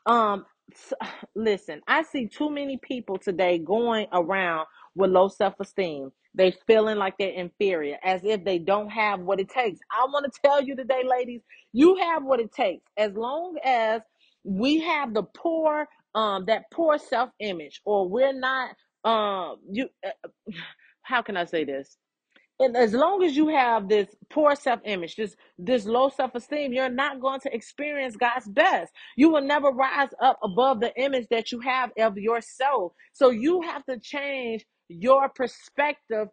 um, 0.07 0.47
listen, 1.35 1.83
I 1.89 2.03
see 2.03 2.27
too 2.27 2.51
many 2.51 2.79
people 2.79 3.19
today 3.19 3.59
going 3.59 4.07
around 4.13 4.67
with 4.95 5.11
low 5.11 5.29
self 5.29 5.55
esteem. 5.61 6.13
They 6.37 6.53
feeling 6.67 6.99
like 6.99 7.15
they're 7.19 7.31
inferior, 7.31 7.97
as 8.03 8.23
if 8.25 8.45
they 8.45 8.59
don't 8.59 8.91
have 8.91 9.21
what 9.21 9.39
it 9.39 9.49
takes. 9.49 9.79
I 9.93 10.05
want 10.07 10.27
to 10.33 10.41
tell 10.45 10.63
you 10.63 10.75
today, 10.75 11.03
ladies, 11.09 11.43
you 11.73 11.97
have 11.97 12.25
what 12.25 12.41
it 12.41 12.53
takes. 12.53 12.85
As 12.97 13.13
long 13.15 13.57
as 13.65 14.03
we 14.45 14.81
have 14.81 15.15
the 15.15 15.23
poor 15.23 15.89
um 16.15 16.45
that 16.47 16.65
poor 16.73 16.99
self-image 16.99 17.81
or 17.85 18.09
we're 18.09 18.39
not 18.39 18.71
um 19.05 19.57
you 19.71 19.89
uh, 20.07 20.11
how 21.03 21.23
can 21.23 21.37
i 21.37 21.45
say 21.45 21.65
this? 21.65 21.97
And 22.61 22.77
as 22.77 22.95
long 22.95 23.25
as 23.25 23.37
you 23.37 23.49
have 23.49 23.89
this 23.89 24.09
poor 24.31 24.55
self-image 24.55 25.17
this 25.17 25.37
this 25.59 25.87
low 25.87 26.09
self-esteem 26.11 26.73
you're 26.73 26.89
not 26.89 27.21
going 27.21 27.41
to 27.41 27.55
experience 27.55 28.17
god's 28.17 28.49
best. 28.49 28.93
You 29.17 29.31
will 29.31 29.43
never 29.43 29.71
rise 29.71 30.11
up 30.21 30.39
above 30.43 30.81
the 30.81 30.95
image 31.01 31.27
that 31.31 31.53
you 31.53 31.61
have 31.61 31.91
of 31.99 32.17
yourself. 32.19 32.93
So 33.13 33.31
you 33.31 33.63
have 33.63 33.85
to 33.87 33.99
change 33.99 34.65
your 34.89 35.29
perspective 35.31 36.29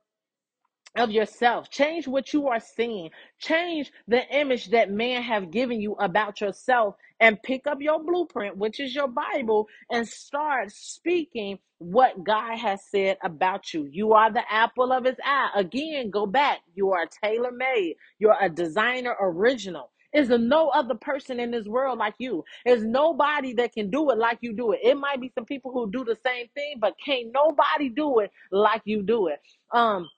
of 0.96 1.12
yourself. 1.12 1.70
Change 1.70 2.08
what 2.08 2.34
you 2.34 2.48
are 2.48 2.60
seeing. 2.60 3.10
Change 3.40 3.92
the 4.08 4.28
image 4.36 4.72
that 4.72 4.92
man 4.92 5.22
have 5.22 5.52
given 5.52 5.80
you 5.82 5.94
about 5.94 6.42
yourself 6.42 6.96
and 7.20 7.42
pick 7.44 7.68
up 7.68 7.82
your 7.82 8.04
blueprint 8.04 8.58
which 8.58 8.80
is 8.80 8.96
your 8.96 9.08
bible 9.08 9.68
and 9.92 10.08
start 10.08 10.72
speaking 10.72 11.60
what 11.78 12.24
god 12.24 12.58
has 12.58 12.82
said 12.90 13.18
about 13.24 13.74
you. 13.74 13.88
You 13.92 14.14
are 14.14 14.32
the 14.32 14.44
apple 14.52 14.92
of 14.92 15.06
his 15.06 15.16
eye. 15.24 15.50
Again 15.56 16.10
go 16.10 16.26
back. 16.26 16.60
You 16.76 16.92
are 16.92 17.08
tailor 17.24 17.52
made 17.52 17.96
you're 18.20 18.38
a 18.40 18.50
designer 18.50 19.16
original. 19.20 19.92
Is 20.14 20.28
no 20.28 20.70
other 20.70 20.96
person 20.96 21.40
in 21.40 21.52
this 21.52 21.68
world 21.68 21.98
like 21.98 22.16
you? 22.18 22.44
There's 22.66 22.84
nobody 22.84 23.54
that 23.54 23.74
can 23.74 23.90
do 23.90 24.10
it 24.12 24.18
like 24.18 24.40
you 24.42 24.54
do 24.54 24.74
it. 24.74 24.82
It 24.84 24.96
might 24.96 25.22
be 25.22 25.32
some 25.34 25.46
people 25.46 25.72
who 25.72 25.90
do 25.90 26.04
the 26.04 26.18
same 26.26 26.48
thing, 26.54 26.76
but 26.80 26.96
can't 27.04 27.28
nobody 27.34 27.88
do 27.88 28.20
it 28.20 28.32
like 28.52 28.82
you 28.84 29.04
do 29.04 29.28
it. 29.28 29.40
Um, 29.74 30.10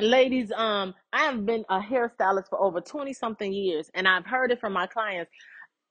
ladies 0.00 0.52
um 0.52 0.94
i 1.12 1.24
have 1.24 1.46
been 1.46 1.64
a 1.70 1.80
hairstylist 1.80 2.48
for 2.50 2.60
over 2.62 2.80
20 2.80 3.12
something 3.14 3.52
years 3.52 3.90
and 3.94 4.08
i've 4.08 4.26
heard 4.26 4.52
it 4.52 4.60
from 4.60 4.72
my 4.74 4.86
clients 4.86 5.24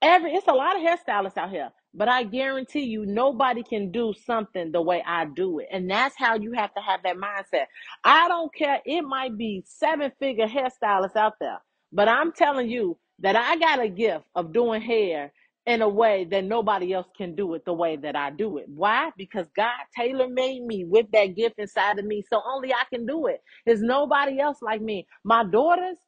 Every 0.00 0.32
it's 0.32 0.46
a 0.46 0.52
lot 0.52 0.76
of 0.76 0.82
hairstylists 0.82 1.36
out 1.36 1.50
here, 1.50 1.70
but 1.92 2.08
I 2.08 2.22
guarantee 2.22 2.84
you 2.84 3.04
nobody 3.04 3.64
can 3.64 3.90
do 3.90 4.14
something 4.26 4.70
the 4.70 4.80
way 4.80 5.02
I 5.04 5.24
do 5.24 5.58
it. 5.58 5.66
And 5.72 5.90
that's 5.90 6.14
how 6.16 6.36
you 6.36 6.52
have 6.52 6.72
to 6.74 6.80
have 6.80 7.02
that 7.02 7.16
mindset. 7.16 7.66
I 8.04 8.28
don't 8.28 8.54
care, 8.54 8.80
it 8.86 9.02
might 9.02 9.36
be 9.36 9.64
seven 9.66 10.12
figure 10.20 10.46
hairstylists 10.46 11.16
out 11.16 11.34
there, 11.40 11.58
but 11.92 12.08
I'm 12.08 12.32
telling 12.32 12.70
you 12.70 12.96
that 13.20 13.34
I 13.34 13.56
got 13.56 13.80
a 13.84 13.88
gift 13.88 14.24
of 14.36 14.52
doing 14.52 14.80
hair 14.80 15.32
in 15.66 15.82
a 15.82 15.88
way 15.88 16.26
that 16.30 16.44
nobody 16.44 16.92
else 16.94 17.08
can 17.16 17.36
do 17.36 17.54
it 17.54 17.64
the 17.64 17.74
way 17.74 17.96
that 17.96 18.16
I 18.16 18.30
do 18.30 18.58
it. 18.58 18.66
Why? 18.68 19.12
Because 19.18 19.48
God 19.56 19.72
tailor 19.96 20.28
made 20.28 20.62
me 20.64 20.84
with 20.84 21.06
that 21.12 21.36
gift 21.36 21.56
inside 21.58 21.98
of 21.98 22.06
me, 22.06 22.24
so 22.32 22.42
only 22.46 22.72
I 22.74 22.84
can 22.92 23.06
do 23.06 23.28
it. 23.28 23.42
There's 23.66 23.82
nobody 23.82 24.40
else 24.40 24.62
like 24.62 24.82
me. 24.82 25.06
My 25.24 25.44
daughters, 25.44 25.98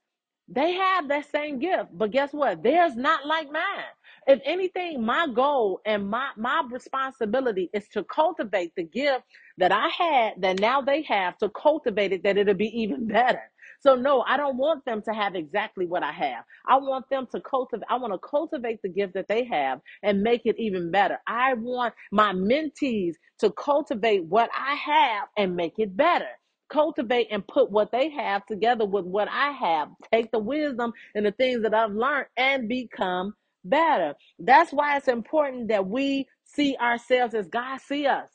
they 0.49 0.73
have 0.75 1.09
that 1.09 1.31
same 1.31 1.61
gift, 1.61 1.91
but 1.93 2.13
guess 2.13 2.33
what? 2.33 2.63
Theirs 2.63 2.97
not 2.97 3.27
like 3.27 3.51
mine. 3.53 3.85
If 4.29 4.41
anything, 4.45 5.05
my 5.05 5.29
goal 5.35 5.81
and 5.87 6.09
my 6.11 6.31
my 6.37 6.63
responsibility 6.71 7.71
is 7.75 7.89
to 7.91 8.05
cultivate 8.05 8.75
the 8.77 8.85
gift 8.85 9.25
that 9.59 9.73
I 9.73 9.89
had 9.89 10.43
that 10.43 10.61
now 10.61 10.83
they 10.83 11.03
have 11.05 11.39
to 11.39 11.51
cultivate 11.51 12.13
it 12.13 12.25
that 12.25 12.39
it'll 12.39 12.55
be 12.55 12.83
even 12.83 13.09
better. 13.09 13.43
So 13.81 13.95
no, 13.97 14.23
I 14.27 14.37
don't 14.37 14.57
want 14.59 14.85
them 14.85 15.03
to 15.03 15.13
have 15.15 15.35
exactly 15.37 15.87
what 15.87 16.03
I 16.03 16.13
have. 16.13 16.45
I 16.67 16.77
want 16.79 17.09
them 17.11 17.29
to 17.33 17.41
cultivate 17.41 17.87
I 17.91 17.97
want 17.99 18.13
to 18.13 18.19
cultivate 18.29 18.83
the 18.83 18.89
gift 18.91 19.15
that 19.15 19.29
they 19.29 19.45
have 19.45 19.81
and 20.03 20.23
make 20.23 20.43
it 20.47 20.57
even 20.59 20.91
better. 20.91 21.19
I 21.27 21.55
want 21.55 21.95
my 22.13 22.33
mentees 22.33 23.15
to 23.41 23.51
cultivate 23.53 24.25
what 24.27 24.51
I 24.57 24.75
have 24.75 25.29
and 25.37 25.57
make 25.57 25.79
it 25.79 25.97
better 25.97 26.29
cultivate 26.71 27.29
and 27.33 27.47
put 27.49 27.71
what 27.73 27.93
they 27.93 28.11
have 28.11 28.47
together 28.47 28.87
with 28.87 29.07
what 29.07 29.29
I 29.31 29.53
have. 29.53 29.91
Take 30.13 30.33
the 30.33 30.41
wisdom 30.41 30.93
and 31.15 31.27
the 31.27 31.33
things 31.33 31.63
that 31.63 31.75
I've 31.75 31.93
learned 31.93 32.29
and 32.39 32.69
become 32.69 33.35
better. 33.65 34.17
That's 34.41 34.73
why 34.73 34.99
it's 34.99 35.09
important 35.09 35.69
that 35.71 35.87
we 35.89 36.29
see 36.45 36.77
ourselves 36.81 37.35
as 37.35 37.49
God 37.49 37.81
see 37.83 38.07
us. 38.09 38.31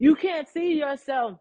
You 0.00 0.16
can't 0.16 0.48
see 0.48 0.74
yourself 0.78 1.40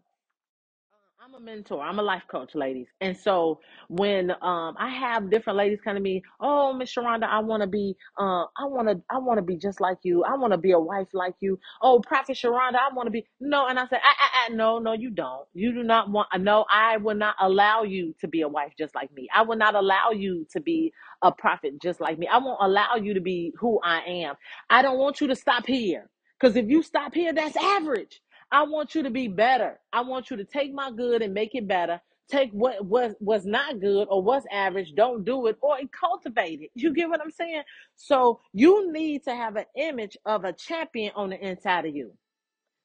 I'm 1.23 1.35
a 1.35 1.39
mentor. 1.39 1.81
I'm 1.81 1.99
a 1.99 2.03
life 2.03 2.23
coach, 2.29 2.55
ladies. 2.55 2.87
And 3.01 3.17
so 3.17 3.61
when 3.89 4.31
um 4.31 4.75
I 4.79 4.89
have 4.89 5.31
different 5.31 5.57
ladies 5.57 5.79
come 5.83 5.95
to 5.95 6.01
me, 6.01 6.23
oh 6.41 6.73
Miss 6.73 6.93
Sharonda, 6.95 7.25
I 7.25 7.39
want 7.39 7.61
to 7.63 7.67
be 7.67 7.95
uh 8.19 8.45
I 8.57 8.65
want 8.65 8.89
to 8.89 9.01
I 9.11 9.19
want 9.19 9.39
to 9.39 9.43
be 9.43 9.57
just 9.57 9.81
like 9.81 9.99
you. 10.03 10.23
I 10.25 10.35
want 10.35 10.53
to 10.53 10.59
be 10.59 10.71
a 10.73 10.79
wife 10.79 11.09
like 11.13 11.35
you. 11.41 11.59
Oh 11.81 12.01
Prophet 12.01 12.37
Sharonda, 12.37 12.75
I 12.75 12.93
want 12.95 13.07
to 13.07 13.11
be 13.11 13.25
no. 13.41 13.67
And 13.67 13.79
I 13.79 13.87
said, 13.87 14.01
ah, 14.03 14.15
ah, 14.19 14.31
ah, 14.35 14.53
no, 14.53 14.79
no, 14.79 14.93
you 14.93 15.11
don't. 15.11 15.47
You 15.55 15.73
do 15.73 15.83
not 15.83 16.11
want. 16.11 16.29
No, 16.41 16.65
I 16.71 16.97
will 16.97 17.15
not 17.17 17.35
allow 17.41 17.83
you 17.83 18.15
to 18.21 18.29
be 18.29 18.41
a 18.41 18.49
wife 18.49 18.73
just 18.79 18.95
like 18.95 19.13
me. 19.13 19.29
I 19.35 19.43
will 19.43 19.57
not 19.57 19.75
allow 19.75 20.11
you 20.11 20.47
to 20.53 20.61
be 20.61 20.93
a 21.23 21.31
prophet 21.33 21.81
just 21.81 22.01
like 22.01 22.19
me. 22.19 22.27
I 22.27 22.39
won't 22.39 22.59
allow 22.61 22.97
you 22.97 23.15
to 23.15 23.21
be 23.21 23.53
who 23.59 23.81
I 23.83 24.01
am. 24.01 24.35
I 24.69 24.83
don't 24.83 24.99
want 24.99 25.21
you 25.21 25.27
to 25.29 25.37
stop 25.37 25.67
here. 25.67 26.09
Because 26.39 26.57
if 26.57 26.69
you 26.69 26.83
stop 26.83 27.15
here, 27.15 27.33
that's 27.33 27.57
average. 27.57 28.22
I 28.53 28.63
want 28.63 28.95
you 28.95 29.03
to 29.03 29.11
be 29.11 29.29
better. 29.29 29.81
I 29.93 30.01
want 30.03 30.31
you 30.31 30.37
to 30.37 30.45
take 30.45 30.73
my 30.73 30.91
good 30.91 31.23
and 31.23 31.35
make 31.35 31.55
it 31.55 31.67
better. 31.69 32.01
Take 32.31 32.51
what 32.53 32.85
was 32.85 33.15
was 33.21 33.45
not 33.45 33.81
good 33.81 34.07
or 34.11 34.23
was 34.23 34.43
average, 34.51 34.95
don't 34.95 35.25
do 35.25 35.47
it 35.47 35.57
or 35.61 35.77
cultivate 35.99 36.61
it. 36.61 36.71
You 36.75 36.93
get 36.95 37.09
what 37.09 37.21
I'm 37.21 37.31
saying? 37.31 37.63
So 37.97 38.41
you 38.53 38.93
need 38.93 39.25
to 39.25 39.35
have 39.35 39.57
an 39.57 39.65
image 39.77 40.17
of 40.25 40.45
a 40.45 40.53
champion 40.53 41.13
on 41.17 41.31
the 41.31 41.39
inside 41.47 41.87
of 41.87 41.95
you 41.95 42.13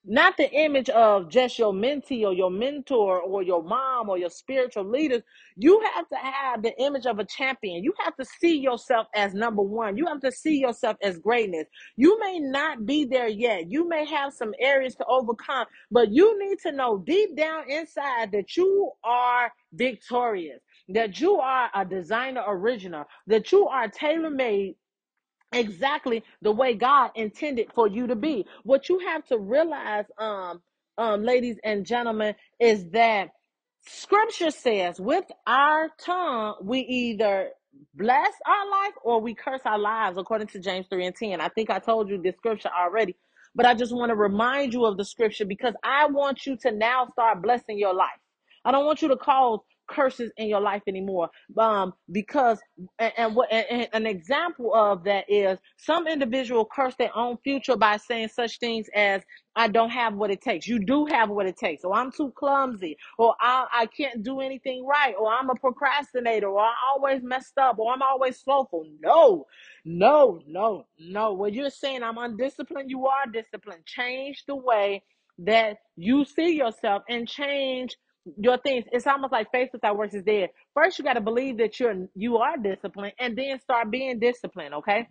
not 0.09 0.37
the 0.37 0.51
image 0.51 0.89
of 0.91 1.29
just 1.29 1.59
your 1.59 1.73
mentee 1.73 2.25
or 2.25 2.33
your 2.33 2.51
mentor 2.51 3.21
or 3.21 3.43
your 3.43 3.63
mom 3.63 4.09
or 4.09 4.19
your 4.19 4.31
spiritual 4.31 4.85
leaders. 4.85 5.23
You 5.57 5.81
have 5.95 6.09
to 6.09 6.17
have 6.17 6.63
the 6.63 6.77
image 6.81 7.07
of 7.07 7.19
a 7.19 7.25
champion. 7.25 7.85
You 7.85 7.93
have 8.05 8.17
to 8.17 8.25
see 8.25 8.59
yourself 8.59 9.07
as 9.15 9.35
number 9.35 9.63
one. 9.63 9.97
You 9.97 10.07
have 10.07 10.21
to 10.23 10.33
see 10.33 10.59
yourself 10.59 10.97
as 11.03 11.19
greatness. 11.19 11.67
You 11.97 12.19
may 12.21 12.39
not 12.41 12.87
be 12.87 13.05
there 13.05 13.29
yet. 13.29 13.71
You 13.71 13.89
may 13.89 14.07
have 14.07 14.33
some 14.33 14.53
areas 14.61 14.95
to 14.97 15.05
overcome, 15.07 15.67
but 15.91 16.11
you 16.11 16.39
need 16.39 16.59
to 16.61 16.73
know 16.73 16.99
deep 16.99 17.37
down 17.37 17.71
inside 17.71 18.33
that 18.33 18.57
you 18.57 18.91
are 19.05 19.53
victorious, 19.75 20.61
that 20.89 21.21
you 21.21 21.37
are 21.37 21.71
a 21.75 21.85
designer 21.85 22.43
original, 22.47 23.05
that 23.27 23.53
you 23.53 23.69
are 23.69 23.89
tailor 23.89 24.31
made 24.31 24.77
exactly 25.53 26.23
the 26.43 26.53
way 26.53 26.75
God 26.75 27.11
intended 27.15 27.69
for 27.75 27.89
you 27.89 28.07
to 28.07 28.17
be. 28.17 28.47
What 28.65 28.89
you 28.89 28.99
have 29.01 29.25
to 29.27 29.39
realize, 29.39 30.05
um, 30.19 30.61
um, 30.97 31.23
ladies 31.23 31.57
and 31.65 31.87
gentlemen, 31.87 32.35
is 32.61 32.91
that 32.91 33.31
scripture 33.87 34.51
says 34.51 35.01
with 35.01 35.25
our 35.47 35.89
tongue 36.05 36.57
we 36.63 36.81
either 36.81 37.51
bless 37.95 38.33
our 38.47 38.71
life 38.71 38.95
or 39.03 39.21
we 39.21 39.35
curse 39.35 39.61
our 39.65 39.79
lives 39.79 40.19
according 40.19 40.49
to 40.49 40.59
James 40.59 40.87
3 40.91 41.07
and 41.07 41.17
10. 41.17 41.41
I 41.41 41.49
think 41.49 41.71
I 41.71 41.79
told 41.79 42.09
you 42.11 42.21
this 42.21 42.37
scripture 42.37 42.71
already, 42.77 43.17
but 43.55 43.67
I 43.67 43.75
just 43.75 43.95
want 43.95 44.11
to 44.11 44.17
remind 44.17 44.73
you 44.75 44.85
of 44.85 44.97
the 44.97 45.05
scripture 45.05 45.45
because 45.45 45.75
I 45.83 46.07
want 46.07 46.47
you 46.47 46.57
to 46.59 46.73
now 46.73 47.09
start 47.13 47.43
blessing 47.43 47.79
your 47.79 47.95
life. 47.95 48.09
I 48.65 48.73
don't 48.73 48.85
want 48.85 49.01
you 49.01 49.09
to 49.09 49.17
cause 49.17 49.61
curses 49.89 50.31
in 50.37 50.49
your 50.49 50.61
life 50.61 50.83
anymore. 50.87 51.31
Um, 51.59 51.95
because 52.13 52.61
and, 52.99 53.35
what 53.35 53.53
and, 53.53 53.67
and 53.71 53.89
an 53.93 54.07
example 54.07 54.75
of 54.75 55.05
that 55.05 55.25
is 55.29 55.59
some 55.77 56.07
individual 56.07 56.67
curse 56.71 56.95
their 56.99 57.17
own 57.17 57.39
future 57.45 57.77
by 57.77 57.97
saying 57.97 58.29
such 58.29 58.59
things 58.59 58.89
as 58.95 59.23
I 59.57 59.69
don't 59.69 59.91
have 59.91 60.15
what 60.15 60.31
it 60.31 60.41
takes. 60.41 60.69
You 60.69 60.79
do 60.79 61.07
have 61.07 61.31
what 61.31 61.47
it 61.47 61.57
takes. 61.57 61.85
Or 61.85 61.95
I'm 61.95 62.13
too 62.13 62.33
clumsy. 62.37 62.97
Or 63.19 63.35
I, 63.41 63.67
I 63.73 63.87
can't 63.87 64.23
do 64.23 64.41
anything 64.41 64.87
right. 64.87 65.15
Or 65.19 65.33
I'm 65.33 65.51
a 65.51 65.57
procrastinator. 65.57 66.49
Or 66.49 66.61
I 66.61 66.73
always 66.93 67.23
messed 67.23 67.59
up. 67.59 67.79
Or 67.79 67.93
I'm 67.93 68.03
always 68.03 68.39
slowful. 68.39 68.87
No, 69.01 69.47
no, 69.85 70.41
no, 70.47 70.87
no. 71.01 71.33
When 71.33 71.55
you're 71.55 71.71
saying 71.71 72.05
I'm 72.05 72.19
undisciplined, 72.19 72.91
you 72.91 73.07
are 73.07 73.27
disciplined. 73.33 73.85
Change 73.85 74.45
the 74.47 74.57
way 74.57 75.03
that 75.39 75.79
you 75.97 76.25
see 76.25 76.57
yourself 76.57 77.03
and 77.09 77.29
change 77.29 77.97
your 78.37 78.59
things. 78.59 78.85
It's 78.93 79.07
almost 79.07 79.33
like 79.33 79.51
faith 79.53 79.71
without 79.73 79.97
works 79.97 80.15
is 80.15 80.25
dead. 80.25 80.51
First, 80.75 80.99
you 80.99 81.05
got 81.05 81.15
to 81.15 81.21
believe 81.21 81.59
that 81.59 81.79
you're 81.81 82.09
you 82.15 82.39
are 82.39 82.57
disciplined, 82.57 83.15
and 83.19 83.37
then 83.37 83.61
start 83.61 83.91
being 83.91 84.19
disciplined. 84.21 84.75
Okay 84.75 85.07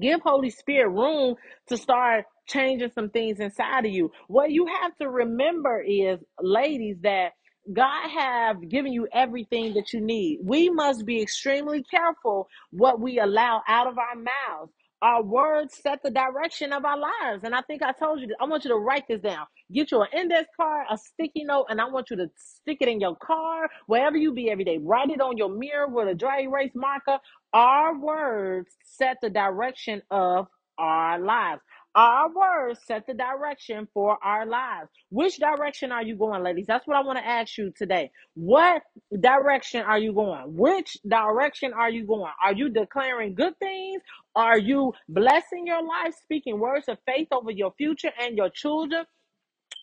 give 0.00 0.20
holy 0.22 0.50
spirit 0.50 0.90
room 0.90 1.36
to 1.68 1.76
start 1.76 2.24
changing 2.48 2.90
some 2.94 3.10
things 3.10 3.40
inside 3.40 3.86
of 3.86 3.92
you 3.92 4.10
what 4.28 4.50
you 4.50 4.66
have 4.66 4.96
to 4.96 5.08
remember 5.08 5.82
is 5.86 6.18
ladies 6.40 6.96
that 7.02 7.30
god 7.74 8.08
have 8.10 8.68
given 8.68 8.92
you 8.92 9.08
everything 9.12 9.74
that 9.74 9.92
you 9.92 10.00
need 10.00 10.38
we 10.42 10.70
must 10.70 11.06
be 11.06 11.22
extremely 11.22 11.82
careful 11.90 12.48
what 12.70 13.00
we 13.00 13.18
allow 13.18 13.62
out 13.68 13.86
of 13.86 13.96
our 13.98 14.16
mouths 14.16 14.72
our 15.04 15.22
words 15.24 15.78
set 15.82 16.02
the 16.04 16.10
direction 16.12 16.72
of 16.74 16.84
our 16.86 16.98
lives 16.98 17.44
and 17.44 17.54
i 17.54 17.62
think 17.62 17.82
i 17.82 17.92
told 17.92 18.20
you 18.20 18.28
this. 18.28 18.36
i 18.40 18.46
want 18.46 18.64
you 18.64 18.70
to 18.70 18.76
write 18.78 19.04
this 19.08 19.22
down 19.22 19.46
get 19.72 19.92
you 19.92 20.02
an 20.02 20.08
index 20.16 20.48
card 20.56 20.86
a 20.90 20.98
sticky 20.98 21.44
note 21.44 21.66
and 21.70 21.80
i 21.80 21.86
want 21.88 22.10
you 22.10 22.16
to 22.16 22.28
stick 22.36 22.78
it 22.82 22.88
in 22.88 23.00
your 23.00 23.16
car 23.16 23.68
wherever 23.88 24.18
you 24.18 24.34
be 24.34 24.50
every 24.50 24.64
day 24.64 24.78
write 24.82 25.10
it 25.10 25.22
on 25.22 25.38
your 25.38 25.50
mirror 25.50 25.88
with 25.88 26.08
a 26.08 26.14
dry 26.16 26.42
erase 26.42 26.72
marker 26.76 27.18
our 27.54 27.98
words 27.98 28.70
set 28.84 29.18
the 29.22 29.30
direction 29.30 30.02
of 30.12 30.48
our 30.78 31.20
lives. 31.20 31.62
Our 31.96 32.30
words 32.34 32.80
set 32.86 33.06
the 33.08 33.14
direction 33.14 33.88
for 33.94 34.18
our 34.24 34.46
lives. 34.46 34.90
Which 35.10 35.38
direction 35.38 35.92
are 35.92 36.04
you 36.04 36.16
going, 36.16 36.44
ladies? 36.44 36.66
That's 36.68 36.86
what 36.86 36.96
I 36.98 37.02
want 37.02 37.18
to 37.20 37.26
ask 37.26 37.58
you 37.58 37.72
today. 37.76 38.12
What 38.34 38.82
direction 39.20 39.82
are 39.82 39.98
you 39.98 40.12
going? 40.14 40.56
Which 40.56 40.98
direction 41.08 41.72
are 41.74 41.90
you 41.90 42.06
going? 42.06 42.32
Are 42.44 42.54
you 42.54 42.70
declaring 42.70 43.34
good 43.34 43.58
things? 43.60 44.02
Are 44.36 44.58
you 44.58 44.94
blessing 45.08 45.66
your 45.66 45.82
life, 45.82 46.14
speaking 46.22 46.58
words 46.58 46.88
of 46.88 46.98
faith 47.06 47.28
over 47.32 47.50
your 47.50 47.72
future 47.78 48.12
and 48.20 48.36
your 48.36 48.50
children? 48.50 49.04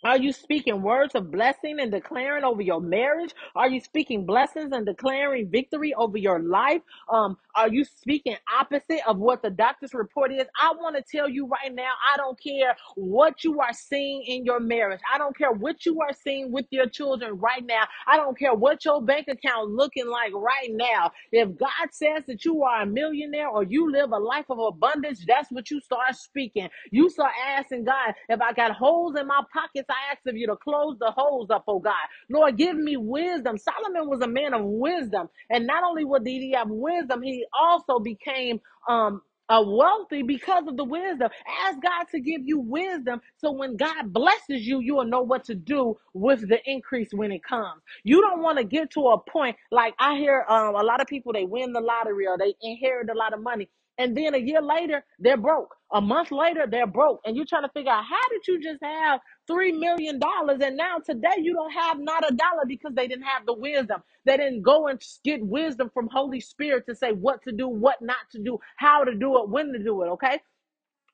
Are 0.04 0.18
you 0.18 0.34
speaking 0.34 0.82
words 0.82 1.16
of 1.16 1.32
blessing 1.32 1.80
and 1.80 1.92
declaring 1.92 2.44
over 2.46 2.64
your 2.64 2.82
marriage? 2.82 3.36
Are 3.56 3.70
you 3.70 3.82
speaking 3.82 4.26
blessings 4.26 4.74
and 4.74 4.88
declaring 4.88 5.52
victory 5.52 5.94
over 5.94 6.18
your 6.18 6.40
life? 6.40 6.82
Um, 7.12 7.38
are 7.56 7.70
you 7.70 7.86
speaking 7.86 8.38
opposite 8.60 9.02
of 9.08 9.20
what 9.20 9.44
the 9.44 9.52
doctor's 9.52 9.94
report 9.94 10.34
is? 10.34 10.48
I 10.60 10.74
want 10.74 10.98
to 10.98 11.04
tell 11.04 11.30
you 11.30 11.48
right 11.48 11.74
now, 11.76 11.92
I 12.14 12.18
don't 12.18 12.42
care 12.42 12.76
what 12.96 13.44
you 13.44 13.62
are 13.62 13.74
seeing 13.74 14.24
in 14.24 14.46
your 14.46 14.60
marriage. 14.62 15.02
I 15.14 15.20
don't 15.20 15.38
care 15.38 15.52
what 15.52 15.86
you 15.86 16.02
are 16.02 16.14
seeing 16.14 16.52
with 16.52 16.66
your 16.72 16.88
children 16.88 17.38
right 17.40 17.66
now. 17.66 17.84
I 18.08 18.18
don't 18.18 18.40
care 18.40 18.56
what 18.56 18.86
your 18.86 19.04
bank 19.04 19.28
account 19.30 19.72
looking 19.72 20.08
like 20.10 20.34
right 20.34 20.70
now. 20.72 21.12
If 21.32 21.58
God 21.58 21.90
says 21.92 22.24
that 22.28 22.46
you 22.46 22.64
are 22.64 22.84
a 22.84 22.88
millionaire 22.88 23.50
or 23.50 23.64
you 23.64 23.92
live 23.92 24.14
a 24.14 24.18
life 24.20 24.46
of 24.50 24.60
abundance, 24.60 25.24
that's 25.28 25.52
what 25.52 25.72
you 25.72 25.82
start 25.82 26.16
speaking. 26.16 26.70
You 26.92 27.10
start 27.12 27.34
asking 27.58 27.86
God, 27.86 28.16
if 28.30 28.42
I 28.42 28.54
got 28.54 28.72
holes 28.74 29.16
in 29.20 29.28
my 29.28 29.42
pockets, 29.54 29.90
I 29.92 30.14
ask 30.14 30.22
of 30.28 30.38
you 30.38 30.48
to 30.48 30.58
close 30.58 30.98
the 31.00 31.12
holes 31.12 31.52
up, 31.52 31.66
oh 31.68 31.80
God. 31.82 31.96
Lord, 32.30 32.58
give 32.58 32.78
me 32.78 32.98
wisdom. 32.98 33.60
Solomon 33.60 34.10
was 34.10 34.22
a 34.22 34.30
man 34.30 34.56
of 34.56 34.64
wisdom. 34.66 35.30
And 35.52 35.68
not 35.68 35.84
only 35.86 36.06
did 36.26 36.42
he 36.42 36.54
have 36.54 36.70
wisdom, 36.70 37.24
he 37.24 37.46
also 37.54 38.00
became 38.00 38.62
um 38.90 39.22
wealthy 39.50 40.24
because 40.24 40.66
of 40.68 40.78
the 40.78 40.86
wisdom. 40.86 41.30
Ask 41.66 41.82
God 41.82 42.06
to 42.12 42.22
give 42.22 42.42
you 42.46 42.60
wisdom 42.60 43.22
so 43.38 43.52
when 43.52 43.78
God 43.78 44.14
blesses 44.14 44.68
you, 44.68 44.82
you 44.82 44.96
will 44.96 45.06
know 45.06 45.22
what 45.24 45.46
to 45.46 45.56
do 45.56 45.98
with 46.14 46.48
the 46.50 46.60
increase 46.70 47.10
when 47.14 47.32
it 47.32 47.44
comes. 47.44 47.82
You 48.04 48.22
don't 48.22 48.44
want 48.44 48.60
to 48.60 48.66
get 48.66 48.92
to 48.94 49.02
a 49.10 49.20
point 49.20 49.58
like 49.72 49.96
I 50.00 50.18
hear 50.18 50.46
um, 50.50 50.76
a 50.76 50.84
lot 50.84 51.02
of 51.02 51.08
people, 51.08 51.34
they 51.34 51.46
win 51.46 51.74
the 51.74 51.82
lottery 51.82 52.28
or 52.28 52.38
they 52.38 52.56
inherit 52.62 53.10
a 53.12 53.18
lot 53.18 53.34
of 53.34 53.42
money. 53.44 53.70
And 54.02 54.18
then 54.18 54.36
a 54.36 54.40
year 54.40 54.62
later, 54.64 55.06
they're 55.20 55.38
broke. 55.38 55.76
A 55.94 56.02
month 56.02 56.32
later, 56.32 56.68
they're 56.70 56.88
broke. 56.88 57.22
And 57.26 57.38
you're 57.38 57.46
trying 57.48 57.64
to 57.64 57.70
figure 57.76 57.92
out 57.94 58.06
how 58.06 58.30
did 58.32 58.48
you 58.48 58.62
just 58.62 58.84
have 58.84 59.22
$3 59.50 59.80
million 59.80 60.20
and 60.24 60.78
now 60.78 60.98
today 61.06 61.36
you 61.40 61.54
don't 61.56 61.72
have 61.74 62.00
not 62.00 62.30
a 62.32 62.36
dollar 62.36 62.66
because 62.68 62.94
they 62.96 63.08
didn't 63.08 63.26
have 63.26 63.46
the 63.48 63.54
wisdom. 63.54 64.04
They 64.26 64.38
didn't 64.38 64.64
go 64.64 64.88
and 64.88 65.02
get 65.26 65.46
wisdom 65.46 65.92
from 65.94 66.10
Holy 66.12 66.42
Spirit 66.42 66.86
to 66.90 66.96
say 66.96 67.14
what 67.14 67.44
to 67.44 67.54
do, 67.54 67.70
what 67.70 68.02
not 68.02 68.18
to 68.34 68.40
do, 68.44 68.60
how 68.78 69.06
to 69.06 69.16
do 69.16 69.40
it, 69.44 69.50
when 69.50 69.74
to 69.74 69.80
do 69.80 70.04
it, 70.04 70.08
okay? 70.10 70.40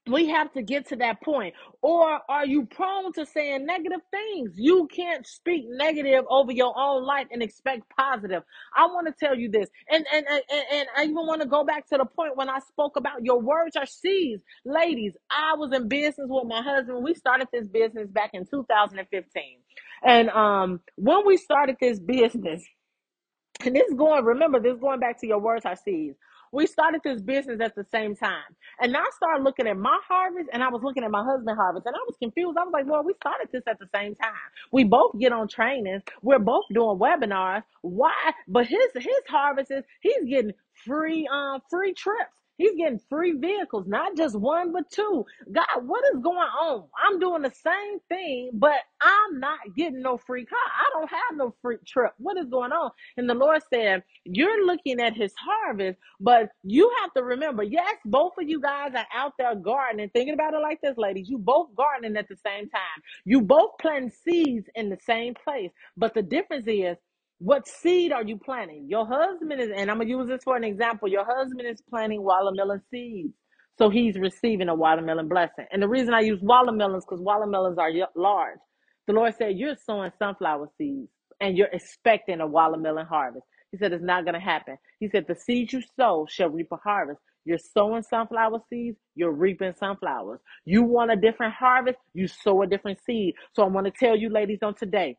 We 0.08 0.30
have 0.30 0.54
to 0.54 0.62
get 0.64 0.90
to 0.90 0.98
that 0.98 1.22
point. 1.24 1.54
Or 1.82 2.20
are 2.30 2.46
you 2.46 2.66
prone 2.68 3.14
to 3.14 3.26
saying 3.26 3.66
negative 3.66 4.02
things? 4.12 4.54
You 4.56 4.88
can't 4.94 5.26
speak 5.28 5.66
negative 5.70 6.26
over 6.30 6.52
your 6.52 6.74
own 6.78 7.06
life 7.06 7.28
and 7.32 7.44
expect 7.44 7.84
positive. 7.98 8.44
I 8.76 8.88
want 8.88 9.08
to 9.08 9.14
tell 9.26 9.36
you 9.36 9.50
this. 9.52 9.70
And 9.90 10.06
and 10.14 10.26
and, 10.28 10.44
and 10.74 10.88
i 10.98 11.04
even 11.04 11.16
want 11.16 11.42
to 11.42 11.48
go 11.48 11.64
back 11.66 11.88
to 11.90 11.98
the 11.98 12.06
point 12.06 12.38
when 12.38 12.50
i 12.50 12.60
spoke 12.60 12.98
about 12.98 13.24
your 13.24 13.42
words 13.42 13.76
are 13.76 13.86
seeds. 13.88 14.44
Ladies 14.66 15.14
i 15.32 15.56
was 15.58 15.74
in 15.74 15.88
business 15.90 16.28
with 16.30 16.48
my 16.48 16.62
husband. 16.62 17.04
We 17.04 17.14
started 17.16 17.48
this 17.54 17.68
business 17.68 18.10
back 18.10 18.32
in 18.34 18.46
2015 18.46 19.44
and 20.06 20.30
um 20.32 20.82
when 20.98 21.26
we 21.26 21.38
started 21.38 21.78
this 21.82 22.00
business 22.00 22.64
and 23.66 23.76
this 23.76 23.94
going, 23.96 24.26
remember, 24.26 24.62
this 24.62 24.80
going 24.80 25.00
back 25.00 25.20
to 25.22 25.28
your 25.28 25.40
words 25.40 25.66
I 25.66 25.76
seeds. 25.76 26.18
We 26.54 26.68
started 26.68 27.02
this 27.04 27.22
business 27.22 27.60
at 27.62 27.76
the 27.76 27.86
same 27.92 28.16
time. 28.16 28.56
And 28.82 28.96
I 28.98 29.04
started 29.16 29.44
looking 29.44 29.68
at 29.68 29.78
my 29.78 30.00
harvest 30.08 30.50
and 30.54 30.64
I 30.64 30.70
was 30.70 30.82
looking 30.84 31.04
at 31.04 31.12
my 31.12 31.24
husband's 31.24 31.58
harvest. 31.60 31.86
And 31.88 31.96
I 31.96 32.00
was 32.08 32.16
confused. 32.22 32.58
I 32.60 32.64
was 32.64 32.74
like, 32.74 32.88
well, 32.88 33.04
we 33.04 33.14
started 33.16 33.50
this 33.52 33.64
at 33.68 33.80
the 33.80 33.90
same 33.96 34.16
time. 34.16 34.34
We 34.72 34.86
both 34.86 35.20
get 35.20 35.34
on 35.34 35.48
trainings. 35.50 36.04
We're 36.24 36.40
both 36.40 36.66
doing 36.74 37.00
webinars. 37.00 37.64
Why? 37.82 38.34
But 38.48 38.68
his 38.68 38.88
his 38.96 39.24
harvest 39.30 39.72
is 39.72 39.84
he's 40.02 40.26
getting 40.30 40.54
free 40.86 41.28
um 41.32 41.62
free 41.70 41.94
trips. 41.94 42.37
He's 42.58 42.76
getting 42.78 43.02
free 43.10 43.34
vehicles, 43.34 43.88
not 43.88 44.18
just 44.18 44.36
one, 44.40 44.74
but 44.74 44.90
two. 44.92 45.26
God, 45.52 45.66
what 45.86 46.04
is 46.14 46.22
going 46.22 46.38
on? 46.38 46.86
I'm 47.04 47.20
doing 47.20 47.44
the 47.44 47.52
same 47.54 48.00
thing, 48.10 48.52
but 48.54 48.80
I'm 49.02 49.40
not 49.40 49.60
getting 49.78 50.02
no 50.02 50.18
free 50.18 50.46
car. 50.46 50.60
I 50.60 50.90
don't 51.00 51.10
have 51.10 51.38
no 51.38 51.56
free 51.62 51.78
trip. 51.88 52.14
What 52.20 52.38
is 52.38 52.48
going 52.50 52.72
on? 52.74 52.92
And 53.18 53.30
the 53.30 53.36
Lord 53.36 53.62
said, 53.74 54.04
You're 54.26 54.66
looking 54.66 55.02
at 55.02 55.16
his 55.16 55.34
harvest, 55.38 56.00
but 56.22 56.50
you 56.64 56.92
have 57.02 57.14
to 57.16 57.24
remember, 57.24 57.64
yes, 57.64 57.98
both 58.06 58.34
of 58.42 58.50
you 58.50 58.62
guys 58.62 58.94
are 58.96 59.08
out 59.14 59.34
there 59.40 59.56
gardening. 59.56 60.10
Thinking 60.12 60.36
about 60.36 60.54
it 60.56 60.60
like 60.62 60.82
this, 60.82 60.98
ladies. 60.98 61.30
You 61.30 61.40
both 61.40 61.76
gardening 61.76 62.18
at 62.18 62.30
the 62.30 62.38
same 62.38 62.70
time. 62.70 63.04
You 63.26 63.42
both 63.42 63.72
planting 63.82 64.12
seeds 64.12 64.68
in 64.76 64.90
the 64.90 65.00
same 65.06 65.36
place. 65.36 65.72
But 65.98 66.14
the 66.16 66.24
difference 66.24 66.68
is, 66.68 66.98
what 67.40 67.68
seed 67.68 68.12
are 68.12 68.24
you 68.24 68.38
planting? 68.38 68.88
Your 68.90 69.06
husband 69.08 69.62
is, 69.62 69.70
and 69.76 69.92
I'm 69.92 69.98
gonna 70.00 70.10
use 70.10 70.28
this 70.28 70.44
for 70.44 70.58
an 70.58 70.64
example. 70.64 71.08
Your 71.08 71.26
husband 71.26 71.68
is 71.68 71.82
planting 71.90 72.24
watermelon 72.24 72.82
seeds. 72.92 73.34
So 73.78 73.90
he's 73.90 74.18
receiving 74.18 74.70
a 74.70 74.76
watermelon 74.76 75.28
blessing. 75.28 75.66
And 75.72 75.82
the 75.84 75.88
reason 75.88 76.14
I 76.14 76.22
use 76.22 76.40
watermelons 76.42 77.06
because 77.06 77.22
watermelons 77.22 77.78
are 77.78 77.92
large. 78.16 78.60
The 79.08 79.14
Lord 79.14 79.36
said, 79.38 79.58
You're 79.58 79.76
sowing 79.86 80.12
sunflower 80.20 80.70
seeds 80.78 81.10
and 81.42 81.58
you're 81.58 81.70
expecting 81.72 82.42
a 82.42 82.48
watermelon 82.48 83.06
harvest. 83.06 83.46
He 83.72 83.78
said, 83.78 83.94
It's 83.94 84.04
not 84.04 84.26
to 84.26 84.40
happen. 84.40 84.78
He 85.00 85.10
said, 85.10 85.26
The 85.28 85.36
seeds 85.36 85.74
you 85.74 85.82
sow 85.96 86.26
shall 86.30 86.50
reap 86.50 86.70
a 86.72 86.78
harvest. 86.78 87.20
You're 87.46 87.60
sowing 87.60 88.04
sunflower 88.04 88.60
seeds, 88.70 88.98
you're 89.16 89.32
reaping 89.32 89.74
sunflowers. 89.80 90.40
You 90.66 90.84
want 90.84 91.12
a 91.12 91.16
different 91.16 91.54
harvest, 91.54 91.98
you 92.14 92.28
sow 92.28 92.64
a 92.64 92.68
different 92.68 93.00
seed. 93.06 93.36
So 93.56 93.64
I 93.64 93.68
want 93.68 93.86
to 93.86 93.92
tell 93.92 94.18
you, 94.18 94.30
ladies, 94.30 94.60
on 94.64 94.76
today. 94.76 95.18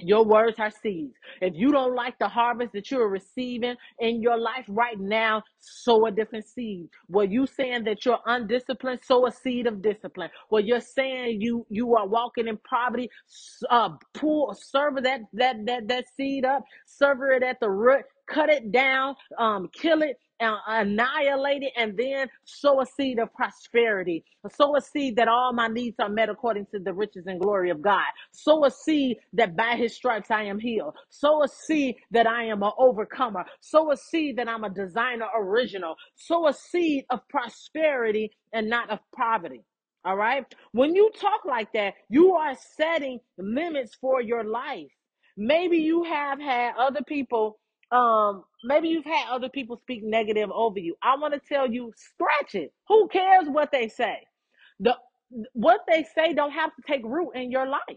Your 0.00 0.24
words 0.24 0.58
are 0.58 0.70
seeds. 0.70 1.14
If 1.40 1.54
you 1.56 1.72
don't 1.72 1.94
like 1.94 2.18
the 2.18 2.28
harvest 2.28 2.72
that 2.74 2.90
you're 2.90 3.08
receiving 3.08 3.76
in 3.98 4.20
your 4.20 4.38
life 4.38 4.66
right 4.68 4.98
now, 4.98 5.42
sow 5.60 6.06
a 6.06 6.10
different 6.10 6.46
seed. 6.46 6.88
Were 7.08 7.24
you 7.24 7.46
saying 7.46 7.84
that 7.84 8.04
you're 8.04 8.20
undisciplined, 8.26 9.00
sow 9.02 9.26
a 9.26 9.32
seed 9.32 9.66
of 9.66 9.80
discipline. 9.80 10.30
Were 10.50 10.60
you're 10.60 10.80
saying 10.80 11.40
you 11.40 11.66
you 11.70 11.96
are 11.96 12.06
walking 12.06 12.46
in 12.46 12.58
poverty, 12.58 13.08
uh, 13.70 13.90
pull, 14.12 14.54
serve 14.54 15.02
that 15.02 15.20
that 15.32 15.56
that 15.64 15.88
that 15.88 16.04
seed 16.14 16.44
up, 16.44 16.62
sever 16.86 17.32
it 17.32 17.42
at 17.42 17.58
the 17.60 17.70
root, 17.70 18.04
cut 18.26 18.50
it 18.50 18.72
down, 18.72 19.16
um, 19.38 19.68
kill 19.72 20.02
it, 20.02 20.18
uh, 20.40 20.56
annihilate 20.68 21.62
it, 21.62 21.72
and 21.76 21.96
then 21.96 22.28
sow 22.44 22.80
a 22.80 22.86
seed 22.86 23.18
of 23.18 23.32
prosperity. 23.34 24.24
Sow 24.56 24.76
a 24.76 24.80
seed 24.80 25.16
that 25.16 25.28
all 25.28 25.52
my 25.52 25.68
needs 25.68 25.96
are 26.00 26.08
met 26.08 26.28
according 26.28 26.66
to 26.66 26.78
the 26.78 26.92
riches 26.92 27.26
and 27.26 27.40
glory 27.40 27.70
of 27.70 27.82
God. 27.82 28.04
Sow 28.32 28.64
a 28.64 28.70
seed 28.70 29.18
that 29.32 29.56
by 29.56 29.76
his 29.76 29.94
stripes 29.94 30.30
I 30.30 30.44
am 30.44 30.58
healed. 30.58 30.94
Sow 31.10 31.42
a 31.42 31.48
seed 31.48 31.96
that 32.12 32.26
I 32.26 32.44
am 32.44 32.62
an 32.62 32.72
overcomer. 32.78 33.44
Sow 33.60 33.92
a 33.92 33.96
seed 33.96 34.36
that 34.38 34.48
I'm 34.48 34.64
a 34.64 34.70
designer 34.70 35.26
original. 35.36 35.96
Sow 36.16 36.48
a 36.48 36.52
seed 36.52 37.04
of 37.10 37.20
prosperity 37.28 38.32
and 38.52 38.68
not 38.68 38.90
of 38.90 39.00
poverty. 39.16 39.62
All 40.04 40.16
right. 40.16 40.44
When 40.72 40.94
you 40.94 41.10
talk 41.20 41.44
like 41.44 41.72
that, 41.74 41.94
you 42.08 42.34
are 42.34 42.56
setting 42.76 43.20
limits 43.38 43.96
for 44.00 44.22
your 44.22 44.44
life. 44.44 44.90
Maybe 45.36 45.78
you 45.78 46.04
have 46.04 46.40
had 46.40 46.74
other 46.78 47.02
people 47.06 47.58
um 47.92 48.44
maybe 48.64 48.88
you've 48.88 49.04
had 49.04 49.26
other 49.30 49.48
people 49.48 49.78
speak 49.82 50.02
negative 50.04 50.50
over 50.52 50.78
you 50.78 50.96
i 51.02 51.16
want 51.16 51.34
to 51.34 51.40
tell 51.48 51.70
you 51.70 51.92
scratch 51.96 52.54
it 52.54 52.72
who 52.88 53.08
cares 53.08 53.46
what 53.48 53.70
they 53.72 53.88
say 53.88 54.18
the 54.80 54.94
what 55.54 55.80
they 55.88 56.04
say 56.14 56.32
don't 56.34 56.52
have 56.52 56.70
to 56.76 56.82
take 56.86 57.04
root 57.04 57.32
in 57.34 57.50
your 57.50 57.66
life 57.66 57.96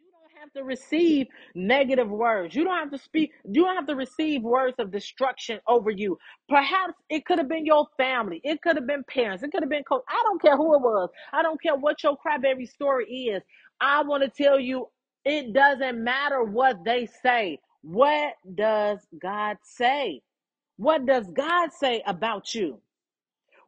you 0.00 0.08
don't 0.12 0.40
have 0.40 0.52
to 0.54 0.64
receive 0.64 1.26
negative 1.54 2.08
words. 2.10 2.54
You 2.54 2.64
don't 2.64 2.78
have 2.78 2.92
to 2.92 2.98
speak, 2.98 3.32
you 3.44 3.64
don't 3.64 3.76
have 3.76 3.86
to 3.88 3.96
receive 3.96 4.42
words 4.42 4.76
of 4.78 4.92
destruction 4.92 5.60
over 5.68 5.90
you. 5.90 6.18
Perhaps 6.48 6.94
it 7.10 7.26
could 7.26 7.38
have 7.38 7.48
been 7.48 7.66
your 7.66 7.86
family, 7.98 8.40
it 8.44 8.62
could 8.62 8.76
have 8.76 8.86
been 8.86 9.04
parents, 9.04 9.42
it 9.44 9.52
could 9.52 9.62
have 9.62 9.70
been 9.70 9.84
coach. 9.84 10.02
I 10.08 10.22
don't 10.24 10.42
care 10.42 10.56
who 10.56 10.74
it 10.76 10.82
was. 10.82 11.10
I 11.32 11.42
don't 11.42 11.62
care 11.62 11.76
what 11.76 12.02
your 12.02 12.16
crybaby 12.18 12.68
story 12.70 13.06
is. 13.06 13.42
I 13.80 14.02
want 14.02 14.24
to 14.24 14.30
tell 14.44 14.60
you 14.60 14.88
it 15.24 15.52
doesn't 15.54 16.02
matter 16.02 16.44
what 16.44 16.84
they 16.84 17.08
say. 17.22 17.58
What 17.82 18.34
does 18.54 19.00
God 19.20 19.58
say? 19.62 20.22
What 20.76 21.06
does 21.06 21.30
God 21.32 21.72
say 21.72 22.02
about 22.06 22.54
you? 22.54 22.80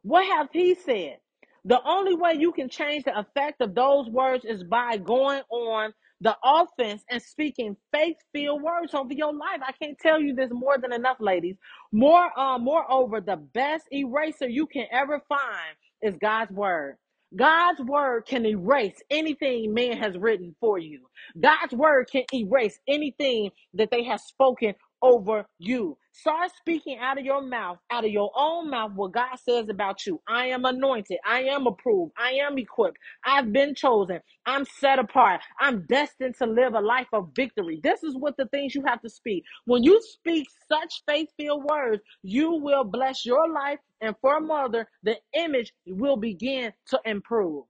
What 0.03 0.25
have 0.25 0.49
he 0.53 0.75
said? 0.75 1.17
The 1.65 1.79
only 1.85 2.15
way 2.15 2.33
you 2.37 2.51
can 2.53 2.69
change 2.69 3.05
the 3.05 3.17
effect 3.19 3.61
of 3.61 3.75
those 3.75 4.09
words 4.09 4.45
is 4.45 4.63
by 4.63 4.97
going 4.97 5.41
on 5.49 5.93
the 6.21 6.37
offense 6.43 7.03
and 7.09 7.21
speaking 7.21 7.77
faith-filled 7.93 8.61
words 8.61 8.93
over 8.93 9.13
your 9.13 9.33
life. 9.33 9.61
I 9.65 9.73
can't 9.73 9.97
tell 9.99 10.21
you 10.21 10.35
this 10.35 10.51
more 10.51 10.77
than 10.77 10.93
enough, 10.93 11.17
ladies. 11.19 11.57
More, 11.91 12.29
uh, 12.39 12.57
moreover, 12.59 13.21
the 13.21 13.37
best 13.37 13.85
eraser 13.91 14.47
you 14.47 14.67
can 14.67 14.85
ever 14.91 15.21
find 15.27 15.75
is 16.01 16.15
God's 16.21 16.51
word. 16.51 16.97
God's 17.35 17.81
word 17.81 18.25
can 18.27 18.45
erase 18.45 19.01
anything 19.11 19.73
man 19.73 19.97
has 19.97 20.17
written 20.17 20.55
for 20.59 20.79
you. 20.79 21.01
God's 21.39 21.73
word 21.73 22.09
can 22.11 22.25
erase 22.33 22.79
anything 22.87 23.51
that 23.75 23.91
they 23.91 24.03
have 24.05 24.21
spoken 24.21 24.75
over 25.05 25.45
you. 25.59 25.97
Start 26.13 26.51
speaking 26.57 26.99
out 26.99 27.19
of 27.19 27.25
your 27.25 27.43
mouth, 27.43 27.79
out 27.91 28.05
of 28.05 28.11
your 28.11 28.31
own 28.35 28.71
mouth, 28.71 28.93
what 28.95 29.13
God 29.13 29.37
says 29.37 29.69
about 29.69 30.05
you. 30.07 30.21
I 30.27 30.47
am 30.47 30.65
anointed. 30.65 31.19
I 31.25 31.43
am 31.43 31.67
approved. 31.67 32.13
I 32.17 32.31
am 32.33 32.57
equipped. 32.59 32.97
I've 33.25 33.53
been 33.53 33.75
chosen. 33.75 34.21
I'm 34.47 34.65
set 34.65 34.99
apart. 34.99 35.41
I'm 35.59 35.85
destined 35.87 36.35
to 36.39 36.47
live 36.47 36.75
a 36.75 36.81
life 36.81 37.07
of 37.13 37.31
victory. 37.35 37.81
This 37.83 38.03
is 38.03 38.17
what 38.17 38.37
the 38.37 38.47
things 38.47 38.75
you 38.75 38.83
have 38.87 39.01
to 39.03 39.09
speak. 39.09 39.45
When 39.65 39.83
you 39.83 40.01
speak 40.03 40.47
such 40.69 41.03
faith 41.07 41.29
filled 41.39 41.65
words, 41.65 42.03
you 42.23 42.51
will 42.53 42.85
bless 42.85 43.25
your 43.25 43.49
life. 43.49 43.79
And 44.01 44.15
for 44.21 44.37
a 44.37 44.41
mother, 44.41 44.89
the 45.03 45.17
image 45.35 45.73
will 45.87 46.17
begin 46.17 46.73
to 46.89 47.01
improve 47.05 47.65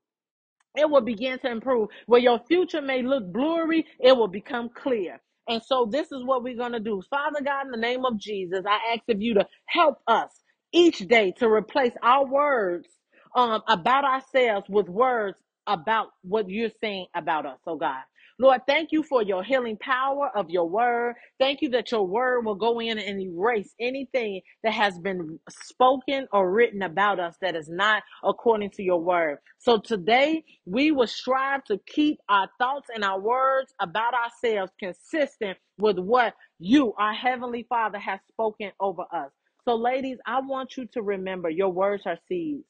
it 0.78 0.90
will 0.90 1.02
begin 1.02 1.40
to 1.42 1.52
improve. 1.52 1.90
Where 2.08 2.22
your 2.22 2.40
future 2.50 2.82
may 2.82 3.04
look 3.04 3.32
blurry, 3.32 3.86
it 4.02 4.18
will 4.18 4.30
become 4.30 4.70
clear. 4.70 5.22
And 5.50 5.64
so 5.64 5.88
this 5.92 6.08
is 6.12 6.24
what 6.26 6.44
we're 6.44 6.58
going 6.58 6.74
to 6.74 6.82
do. 6.82 7.04
Father 7.10 7.42
God, 7.46 7.68
in 7.68 7.72
the 7.72 7.78
name 7.78 8.06
of 8.06 8.20
Jesus, 8.20 8.66
I 8.68 8.96
ask 8.96 9.04
of 9.10 9.22
you 9.22 9.36
to 9.36 9.48
help 9.68 10.00
us 10.08 10.32
each 10.74 11.00
day 11.00 11.34
to 11.40 11.48
replace 11.50 11.94
our 12.04 12.26
words 12.28 12.90
um, 13.36 13.62
about 13.70 14.06
ourselves 14.06 14.68
with 14.70 14.90
words 14.90 15.38
about 15.68 16.10
what 16.24 16.50
you're 16.50 16.72
saying 16.82 17.08
about 17.16 17.46
us, 17.48 17.60
oh 17.68 17.78
God. 17.78 18.04
Lord, 18.38 18.62
thank 18.68 18.92
you 18.92 19.04
for 19.04 19.24
your 19.24 19.44
healing 19.44 19.78
power 19.80 20.30
of 20.36 20.50
your 20.50 20.68
word. 20.70 21.16
Thank 21.40 21.62
you 21.62 21.70
that 21.70 21.92
your 21.92 22.06
word 22.06 22.46
will 22.46 22.56
go 22.56 22.82
in 22.82 23.00
and 23.00 23.22
erase 23.22 23.74
anything 23.80 24.42
that 24.64 24.74
has 24.74 25.00
been 25.00 25.40
spoken 25.50 26.28
or 26.34 26.52
written 26.52 26.82
about 26.82 27.20
us 27.20 27.36
that 27.42 27.56
is 27.56 27.70
not 27.70 28.04
according 28.26 28.72
to 28.72 28.84
your 28.84 29.00
word. 29.02 29.38
So 29.60 29.80
today, 29.80 30.44
we 30.66 30.92
will 30.92 31.08
strive 31.08 31.64
to 31.66 31.80
keep 31.88 32.20
our 32.28 32.50
thoughts 32.60 32.90
and 32.94 33.06
our 33.06 33.20
words 33.22 33.74
about 33.82 34.14
ourselves 34.14 34.72
consistent 34.80 35.58
with 35.78 35.98
what 35.98 36.34
you, 36.60 36.94
our 37.00 37.14
Heavenly 37.14 37.66
Father, 37.70 38.00
has 38.00 38.20
spoken 38.30 38.72
over 38.82 39.04
us. 39.14 39.32
So, 39.66 39.76
ladies, 39.76 40.18
I 40.28 40.42
want 40.42 40.78
you 40.78 40.88
to 40.94 41.02
remember 41.02 41.50
your 41.50 41.70
words 41.72 42.04
are 42.06 42.20
seeds. 42.28 42.66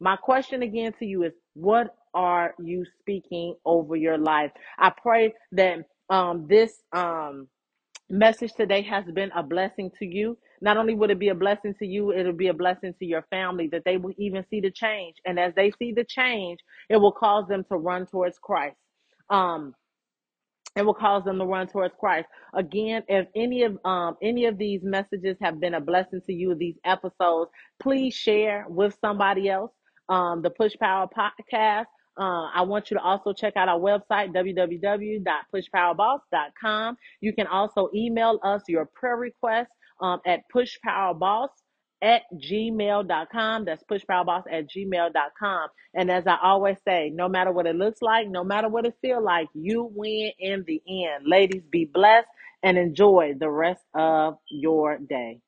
My 0.00 0.16
question 0.16 0.62
again 0.62 0.92
to 0.98 1.06
you 1.06 1.24
is 1.24 1.32
what 1.54 1.94
are 2.16 2.56
you 2.58 2.86
speaking 3.00 3.56
over 3.66 3.96
your 3.96 4.18
life? 4.18 4.52
I 4.80 4.90
pray 4.90 5.34
that 5.52 5.80
um, 6.10 6.48
this 6.48 6.74
um, 6.96 7.48
message 8.10 8.54
today 8.54 8.82
has 8.82 9.04
been 9.14 9.32
a 9.36 9.44
blessing 9.44 9.92
to 10.00 10.06
you. 10.06 10.38
Not 10.62 10.78
only 10.78 10.94
would 10.94 11.12
it 11.12 11.20
be 11.20 11.28
a 11.30 11.36
blessing 11.36 11.74
to 11.80 11.86
you, 11.86 12.12
it'll 12.12 12.32
be 12.32 12.48
a 12.48 12.54
blessing 12.54 12.94
to 12.98 13.06
your 13.06 13.22
family 13.30 13.68
that 13.72 13.84
they 13.84 13.98
will 13.98 14.14
even 14.18 14.44
see 14.50 14.60
the 14.60 14.72
change. 14.72 15.16
And 15.26 15.38
as 15.40 15.54
they 15.56 15.72
see 15.78 15.92
the 15.92 16.04
change, 16.04 16.60
it 16.90 16.98
will 16.98 17.12
cause 17.12 17.48
them 17.48 17.64
to 17.70 17.76
run 17.78 18.06
towards 18.06 18.38
Christ. 18.40 18.76
Um, 19.30 19.74
it 20.76 20.84
will 20.86 20.94
cause 20.94 21.24
them 21.24 21.38
to 21.38 21.46
run 21.46 21.68
towards 21.68 21.94
Christ. 22.00 22.28
Again, 22.54 23.04
if 23.08 23.28
any 23.36 23.64
of 23.64 23.78
um 23.84 24.16
any 24.22 24.46
of 24.46 24.58
these 24.58 24.82
messages 24.82 25.36
have 25.40 25.60
been 25.60 25.74
a 25.74 25.80
blessing 25.80 26.22
to 26.26 26.34
you, 26.34 26.54
these 26.54 26.76
episodes, 26.84 27.50
please 27.80 28.14
share 28.14 28.66
with 28.68 28.96
somebody 29.00 29.50
else. 29.50 29.72
Um, 30.10 30.42
the 30.42 30.50
Push 30.50 30.74
Power 30.80 31.08
Podcast. 31.08 31.86
Uh, 32.18 32.48
I 32.54 32.62
want 32.62 32.90
you 32.90 32.96
to 32.98 33.02
also 33.02 33.32
check 33.32 33.56
out 33.56 33.68
our 33.68 33.78
website, 33.80 34.32
www.pushpowerboss.com. 34.34 36.96
You 37.20 37.32
can 37.34 37.46
also 37.48 37.88
email 37.94 38.38
us 38.44 38.62
your 38.68 38.86
prayer 38.86 39.16
requests 39.16 39.70
um, 40.00 40.20
at 40.26 40.40
pushpowerboss 40.54 41.48
at 42.02 42.22
gmail.com. 42.36 43.64
That's 43.64 43.82
pushpowerboss 43.90 44.44
at 44.50 44.68
gmail.com. 44.70 45.68
And 45.94 46.10
as 46.10 46.26
I 46.26 46.36
always 46.42 46.76
say, 46.86 47.10
no 47.14 47.28
matter 47.28 47.52
what 47.52 47.66
it 47.66 47.76
looks 47.76 48.02
like, 48.02 48.28
no 48.28 48.44
matter 48.44 48.68
what 48.68 48.84
it 48.86 48.94
feels 49.02 49.24
like, 49.24 49.48
you 49.54 49.90
win 49.94 50.32
in 50.38 50.64
the 50.66 50.82
end. 50.88 51.24
Ladies, 51.26 51.62
be 51.70 51.84
blessed 51.86 52.28
and 52.62 52.76
enjoy 52.78 53.34
the 53.38 53.50
rest 53.50 53.82
of 53.94 54.36
your 54.50 54.98
day. 54.98 55.40